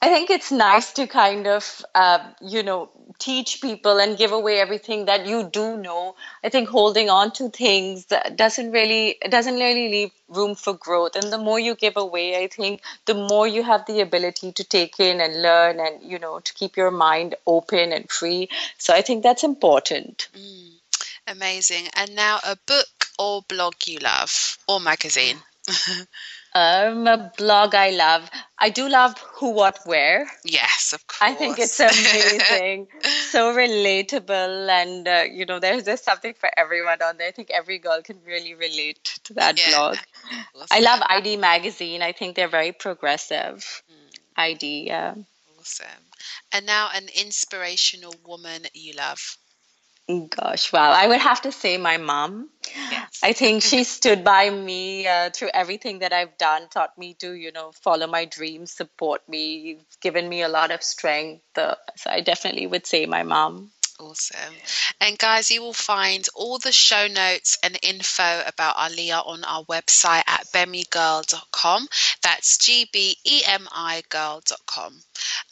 I 0.00 0.08
think 0.08 0.30
it's 0.30 0.50
nice 0.50 0.94
to 0.94 1.06
kind 1.06 1.46
of, 1.46 1.84
uh, 1.94 2.20
you 2.40 2.62
know, 2.62 2.88
teach 3.18 3.60
people 3.60 4.00
and 4.00 4.16
give 4.16 4.32
away 4.32 4.58
everything 4.60 5.04
that 5.04 5.26
you 5.26 5.44
do 5.44 5.76
know. 5.76 6.16
I 6.42 6.48
think 6.48 6.70
holding 6.70 7.10
on 7.10 7.32
to 7.32 7.50
things 7.50 8.06
doesn't 8.34 8.72
really 8.72 9.18
doesn't 9.28 9.56
really 9.56 9.88
leave 9.96 10.10
room 10.28 10.54
for 10.54 10.72
growth. 10.72 11.16
And 11.16 11.30
the 11.30 11.36
more 11.36 11.60
you 11.60 11.74
give 11.74 11.98
away, 11.98 12.42
I 12.42 12.46
think 12.46 12.80
the 13.04 13.14
more 13.14 13.46
you 13.46 13.62
have 13.62 13.84
the 13.84 14.00
ability 14.00 14.52
to 14.52 14.64
take 14.64 14.98
in 14.98 15.20
and 15.20 15.42
learn, 15.42 15.78
and 15.78 16.02
you 16.02 16.18
know, 16.18 16.40
to 16.40 16.54
keep 16.54 16.78
your 16.78 16.90
mind 16.90 17.34
open 17.46 17.92
and 17.92 18.10
free. 18.10 18.48
So 18.78 18.94
I 18.94 19.02
think 19.02 19.22
that's 19.22 19.44
important. 19.44 20.28
Mm, 20.34 20.72
amazing. 21.26 21.88
And 21.94 22.16
now, 22.16 22.40
a 22.42 22.56
book 22.66 23.08
or 23.18 23.42
blog 23.42 23.74
you 23.86 23.98
love, 23.98 24.56
or 24.66 24.80
magazine. 24.80 25.36
Um, 26.54 27.06
a 27.06 27.32
blog 27.38 27.74
I 27.74 27.90
love. 27.90 28.30
I 28.58 28.68
do 28.68 28.88
love 28.88 29.18
Who 29.36 29.52
What 29.52 29.78
Wear. 29.86 30.26
Yes, 30.44 30.92
of 30.92 31.06
course. 31.06 31.22
I 31.22 31.32
think 31.34 31.58
it's 31.58 31.80
amazing, 31.80 32.88
so 33.30 33.54
relatable, 33.54 34.68
and 34.68 35.08
uh, 35.08 35.24
you 35.30 35.46
know, 35.46 35.60
there's 35.60 35.84
just 35.84 36.04
something 36.04 36.34
for 36.34 36.50
everyone 36.56 37.00
on 37.02 37.16
there. 37.16 37.28
I 37.28 37.30
think 37.30 37.50
every 37.50 37.78
girl 37.78 38.02
can 38.02 38.18
really 38.26 38.54
relate 38.54 39.18
to 39.24 39.34
that 39.34 39.58
yeah. 39.58 39.70
blog. 39.70 39.96
Awesome. 40.54 40.66
I 40.70 40.80
love 40.80 41.02
ID 41.08 41.36
Magazine. 41.38 42.02
I 42.02 42.12
think 42.12 42.36
they're 42.36 42.48
very 42.48 42.72
progressive. 42.72 43.82
Mm. 43.90 44.18
ID, 44.36 44.86
yeah. 44.86 45.14
Awesome. 45.58 45.86
And 46.52 46.66
now, 46.66 46.90
an 46.94 47.08
inspirational 47.14 48.14
woman 48.26 48.66
you 48.74 48.92
love. 48.94 49.38
Gosh, 50.12 50.72
wow. 50.72 50.90
I 50.90 51.06
would 51.06 51.20
have 51.20 51.42
to 51.42 51.52
say 51.52 51.78
my 51.78 51.96
mom. 51.96 52.50
Yes. 52.90 53.20
I 53.22 53.32
think 53.32 53.62
she 53.62 53.84
stood 53.84 54.24
by 54.24 54.50
me 54.50 55.06
uh, 55.06 55.30
through 55.30 55.50
everything 55.54 56.00
that 56.00 56.12
I've 56.12 56.36
done, 56.38 56.68
taught 56.68 56.96
me 56.98 57.14
to, 57.20 57.32
you 57.32 57.52
know, 57.52 57.72
follow 57.72 58.06
my 58.06 58.24
dreams, 58.24 58.72
support 58.72 59.26
me, 59.28 59.78
given 60.00 60.28
me 60.28 60.42
a 60.42 60.48
lot 60.48 60.70
of 60.70 60.82
strength. 60.82 61.44
Uh, 61.56 61.76
so 61.96 62.10
I 62.10 62.20
definitely 62.20 62.66
would 62.66 62.86
say 62.86 63.06
my 63.06 63.22
mom. 63.22 63.70
Awesome. 63.98 64.54
And 65.00 65.18
guys, 65.18 65.50
you 65.50 65.62
will 65.62 65.72
find 65.72 66.26
all 66.34 66.58
the 66.58 66.72
show 66.72 67.06
notes 67.06 67.56
and 67.62 67.78
info 67.82 68.42
about 68.46 68.76
Alia 68.78 69.18
on 69.18 69.44
our 69.44 69.64
website 69.64 70.24
at 70.26 70.46
gbemigirl.com. 70.52 71.88
That's 72.22 72.58
G 72.58 72.88
B 72.92 73.16
E 73.24 73.42
M 73.46 73.68
I 73.70 74.02
girl.com. 74.08 75.02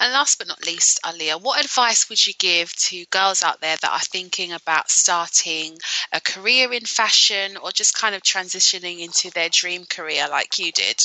And 0.00 0.12
last 0.12 0.38
but 0.38 0.48
not 0.48 0.64
least, 0.64 1.00
Alia, 1.06 1.38
what 1.38 1.64
advice 1.64 2.08
would 2.08 2.26
you 2.26 2.32
give 2.34 2.74
to 2.76 3.04
girls 3.06 3.42
out 3.42 3.60
there 3.60 3.76
that 3.76 3.92
are 3.92 4.00
thinking 4.00 4.52
about 4.52 4.90
starting 4.90 5.78
a 6.12 6.20
career 6.20 6.72
in 6.72 6.86
fashion 6.86 7.56
or 7.56 7.70
just 7.70 7.94
kind 7.94 8.14
of 8.14 8.22
transitioning 8.22 9.00
into 9.00 9.30
their 9.30 9.48
dream 9.48 9.84
career 9.84 10.28
like 10.28 10.58
you 10.58 10.72
did? 10.72 11.00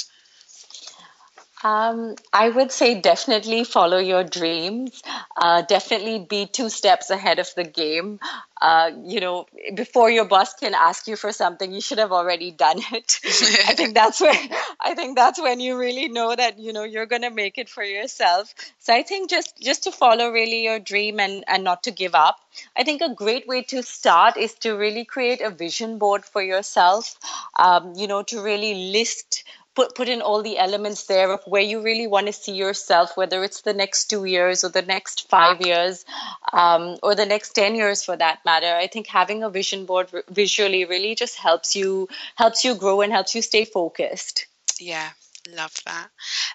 Um, 1.66 2.14
I 2.32 2.50
would 2.50 2.72
say 2.72 3.02
definitely 3.02 3.64
follow 3.64 3.98
your 3.98 4.24
dreams. 4.24 5.02
Uh, 5.36 5.64
definitely 5.64 6.20
be 6.20 6.46
two 6.46 6.70
steps 6.70 7.10
ahead 7.10 7.40
of 7.40 7.50
the 7.56 7.64
game. 7.64 8.20
Uh, 8.62 8.92
you 9.04 9.20
know, 9.20 9.48
before 9.74 10.12
your 10.12 10.26
boss 10.26 10.54
can 10.54 10.76
ask 10.76 11.08
you 11.08 11.16
for 11.16 11.32
something, 11.32 11.72
you 11.72 11.82
should 11.82 11.98
have 11.98 12.12
already 12.12 12.52
done 12.52 12.78
it. 12.92 13.20
I 13.68 13.74
think 13.74 13.96
that's 14.00 14.22
when 14.22 14.36
I 14.80 14.94
think 14.94 15.16
that's 15.16 15.42
when 15.42 15.60
you 15.60 15.76
really 15.76 16.08
know 16.08 16.36
that 16.36 16.60
you 16.60 16.72
know 16.72 16.84
you're 16.84 17.08
gonna 17.08 17.32
make 17.32 17.58
it 17.58 17.68
for 17.68 17.84
yourself. 17.84 18.54
So 18.78 18.94
I 18.94 19.02
think 19.02 19.32
just 19.32 19.58
just 19.60 19.84
to 19.86 19.92
follow 19.92 20.30
really 20.30 20.64
your 20.64 20.78
dream 20.78 21.20
and 21.20 21.44
and 21.48 21.64
not 21.64 21.82
to 21.84 21.92
give 21.92 22.14
up. 22.14 22.38
I 22.78 22.84
think 22.84 23.02
a 23.02 23.14
great 23.14 23.48
way 23.48 23.64
to 23.74 23.82
start 23.82 24.38
is 24.38 24.54
to 24.66 24.74
really 24.74 25.04
create 25.04 25.42
a 25.42 25.50
vision 25.50 25.98
board 25.98 26.26
for 26.26 26.44
yourself. 26.44 27.18
Um, 27.58 27.94
you 27.96 28.06
know, 28.08 28.22
to 28.24 28.42
really 28.42 28.92
list 28.92 29.44
put 29.76 29.96
put 29.96 30.10
in 30.10 30.22
all 30.22 30.42
the 30.42 30.58
elements 30.58 31.06
there 31.06 31.32
of 31.32 31.42
where 31.46 31.62
you 31.62 31.82
really 31.82 32.08
want 32.08 32.28
to 32.28 32.34
see 32.34 32.54
yourself, 32.54 33.16
whether 33.16 33.44
it's 33.44 33.62
the 33.62 33.74
next 33.74 34.10
two 34.10 34.26
years 34.26 34.64
or 34.64 34.70
the 34.70 34.82
next 34.82 35.30
five 35.30 35.62
years, 35.62 36.06
um, 36.54 36.98
or 37.04 37.16
the 37.16 37.26
next 37.26 37.52
ten 37.52 37.76
years 37.76 38.04
for 38.04 38.16
that 38.16 38.40
matter. 38.46 38.74
I 38.74 38.88
think 38.88 39.08
having 39.08 39.44
a 39.44 39.50
vision 39.50 39.86
board 39.86 40.10
visually 40.30 40.86
really 40.86 41.16
just 41.16 41.38
helps 41.38 41.76
you 41.76 42.08
helps 42.36 42.64
you 42.64 42.76
grow 42.76 43.02
and 43.02 43.12
helps 43.12 43.36
you 43.36 43.42
stay 43.42 43.66
focused. 43.66 44.46
Yeah, 44.80 45.10
Love 45.54 45.76
that. 45.86 46.08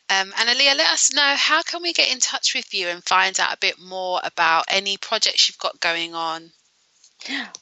Um, 0.08 0.32
and 0.38 0.48
Alia, 0.48 0.74
let 0.74 0.90
us 0.90 1.12
know 1.12 1.34
how 1.36 1.62
can 1.62 1.82
we 1.82 1.92
get 1.92 2.12
in 2.12 2.18
touch 2.18 2.54
with 2.54 2.74
you 2.74 2.88
and 2.88 3.04
find 3.04 3.38
out 3.38 3.54
a 3.54 3.58
bit 3.60 3.78
more 3.78 4.20
about 4.24 4.64
any 4.68 4.96
projects 4.96 5.48
you've 5.48 5.58
got 5.58 5.78
going 5.80 6.14
on. 6.14 6.50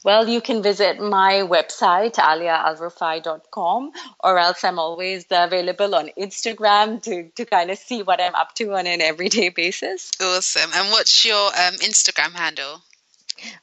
Well, 0.05 0.29
you 0.29 0.41
can 0.41 0.63
visit 0.63 1.01
my 1.01 1.43
website, 1.45 2.15
aliaalrufai.com, 2.15 3.93
or 4.21 4.39
else 4.39 4.63
I'm 4.65 4.79
always 4.79 5.27
available 5.31 5.95
on 5.95 6.11
Instagram 6.17 7.03
to, 7.03 7.31
to 7.31 7.45
kind 7.45 7.71
of 7.71 7.79
see 7.79 8.03
what 8.03 8.21
I'm 8.21 8.35
up 8.35 8.55
to 8.57 8.75
on 8.75 8.87
an 8.87 9.01
everyday 9.01 9.49
basis. 9.49 10.13
Awesome. 10.21 10.71
And 10.75 10.91
what's 10.91 11.25
your 11.25 11.47
um, 11.47 11.75
Instagram 11.77 12.33
handle? 12.33 12.83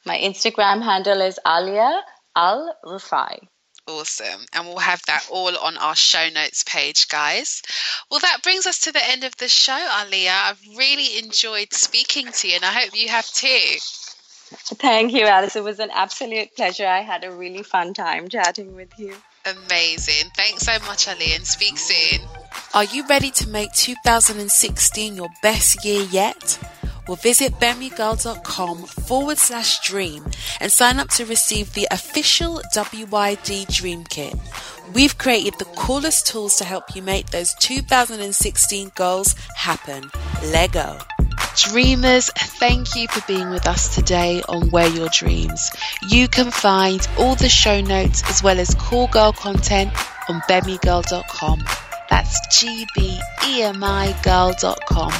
My 0.04 0.18
Instagram 0.18 0.82
handle 0.82 1.20
is 1.20 1.38
Alia 1.46 2.02
Al. 2.34 2.74
Awesome. 3.88 4.40
And 4.52 4.66
we'll 4.66 4.78
have 4.78 5.02
that 5.06 5.28
all 5.30 5.56
on 5.56 5.76
our 5.76 5.94
show 5.94 6.28
notes 6.28 6.64
page, 6.64 7.08
guys. 7.08 7.62
Well, 8.10 8.20
that 8.20 8.42
brings 8.42 8.66
us 8.66 8.80
to 8.80 8.92
the 8.92 9.10
end 9.10 9.24
of 9.24 9.36
the 9.36 9.48
show, 9.48 9.78
Alia. 10.00 10.32
I've 10.32 10.60
really 10.76 11.18
enjoyed 11.18 11.72
speaking 11.72 12.26
to 12.32 12.48
you, 12.48 12.56
and 12.56 12.64
I 12.64 12.72
hope 12.72 12.90
you 12.94 13.08
have 13.08 13.26
too. 13.28 13.76
Thank 14.48 15.12
you, 15.12 15.24
Alice. 15.24 15.56
It 15.56 15.64
was 15.64 15.80
an 15.80 15.90
absolute 15.92 16.54
pleasure. 16.54 16.86
I 16.86 17.00
had 17.00 17.24
a 17.24 17.32
really 17.32 17.62
fun 17.62 17.94
time 17.94 18.28
chatting 18.28 18.76
with 18.76 18.96
you. 18.98 19.14
Amazing. 19.44 20.30
Thanks 20.36 20.62
so 20.62 20.72
much, 20.86 21.08
Ali, 21.08 21.34
and 21.34 21.46
speak 21.46 21.78
soon. 21.78 22.20
Are 22.74 22.84
you 22.84 23.06
ready 23.06 23.30
to 23.32 23.48
make 23.48 23.72
2016 23.72 25.16
your 25.16 25.28
best 25.42 25.84
year 25.84 26.02
yet? 26.10 26.58
Well, 27.06 27.16
visit 27.16 27.54
bemigirl.com 27.54 28.78
forward 28.84 29.38
slash 29.38 29.80
dream 29.86 30.24
and 30.60 30.72
sign 30.72 30.98
up 30.98 31.08
to 31.10 31.24
receive 31.24 31.72
the 31.74 31.86
official 31.92 32.60
WYD 32.74 33.72
Dream 33.72 34.04
Kit. 34.04 34.34
We've 34.92 35.16
created 35.16 35.54
the 35.58 35.66
coolest 35.76 36.26
tools 36.26 36.56
to 36.56 36.64
help 36.64 36.96
you 36.96 37.02
make 37.02 37.30
those 37.30 37.54
2016 37.54 38.92
goals 38.94 39.34
happen. 39.54 40.10
Lego. 40.46 40.98
Dreamers, 41.56 42.30
thank 42.30 42.94
you 42.96 43.08
for 43.08 43.26
being 43.26 43.48
with 43.48 43.66
us 43.66 43.94
today 43.94 44.42
on 44.46 44.68
Wear 44.70 44.88
Your 44.88 45.08
Dreams. 45.08 45.70
You 46.06 46.28
can 46.28 46.50
find 46.50 47.06
all 47.18 47.34
the 47.34 47.48
show 47.48 47.80
notes 47.80 48.22
as 48.28 48.42
well 48.42 48.60
as 48.60 48.74
cool 48.74 49.06
girl 49.06 49.32
content 49.32 49.90
on 50.28 50.40
bemigirl.com. 50.42 51.64
That's 52.16 52.40
gbemigirl.com. 52.48 55.12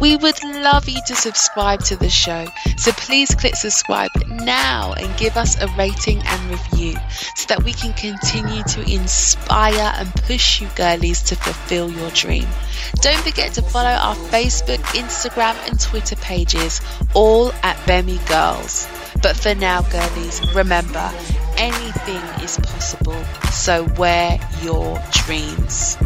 We 0.00 0.16
would 0.16 0.42
love 0.42 0.88
you 0.88 0.98
to 1.08 1.14
subscribe 1.14 1.84
to 1.84 1.96
the 1.96 2.08
show, 2.08 2.46
so 2.78 2.90
please 2.92 3.34
click 3.34 3.54
subscribe 3.54 4.08
now 4.26 4.94
and 4.94 5.14
give 5.18 5.36
us 5.36 5.60
a 5.60 5.68
rating 5.76 6.22
and 6.24 6.50
review 6.50 6.94
so 7.36 7.48
that 7.48 7.64
we 7.64 7.74
can 7.74 7.92
continue 7.92 8.62
to 8.62 8.80
inspire 8.90 9.92
and 9.96 10.10
push 10.22 10.62
you 10.62 10.68
girlies 10.74 11.20
to 11.24 11.36
fulfill 11.36 11.92
your 11.92 12.08
dream. 12.12 12.46
Don't 13.02 13.20
forget 13.20 13.52
to 13.52 13.60
follow 13.60 13.90
our 13.90 14.14
Facebook, 14.14 14.82
Instagram, 14.96 15.54
and 15.68 15.78
Twitter 15.78 16.16
pages, 16.16 16.80
all 17.12 17.52
at 17.62 17.76
Bemi 17.84 18.26
Girls. 18.26 18.88
But 19.22 19.36
for 19.36 19.54
now, 19.54 19.82
girlies, 19.82 20.54
remember 20.54 21.10
anything 21.56 22.22
is 22.44 22.56
possible, 22.58 23.20
so 23.50 23.84
wear 23.98 24.38
your 24.62 25.00
dreams. 25.12 25.96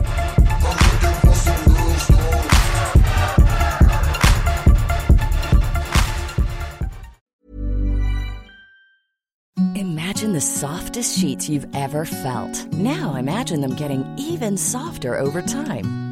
Imagine 9.75 10.33
the 10.33 10.41
softest 10.41 11.19
sheets 11.19 11.49
you've 11.49 11.67
ever 11.75 12.05
felt. 12.05 12.73
Now 12.73 13.17
imagine 13.17 13.61
them 13.61 13.75
getting 13.75 14.05
even 14.17 14.57
softer 14.57 15.19
over 15.19 15.43
time. 15.43 16.12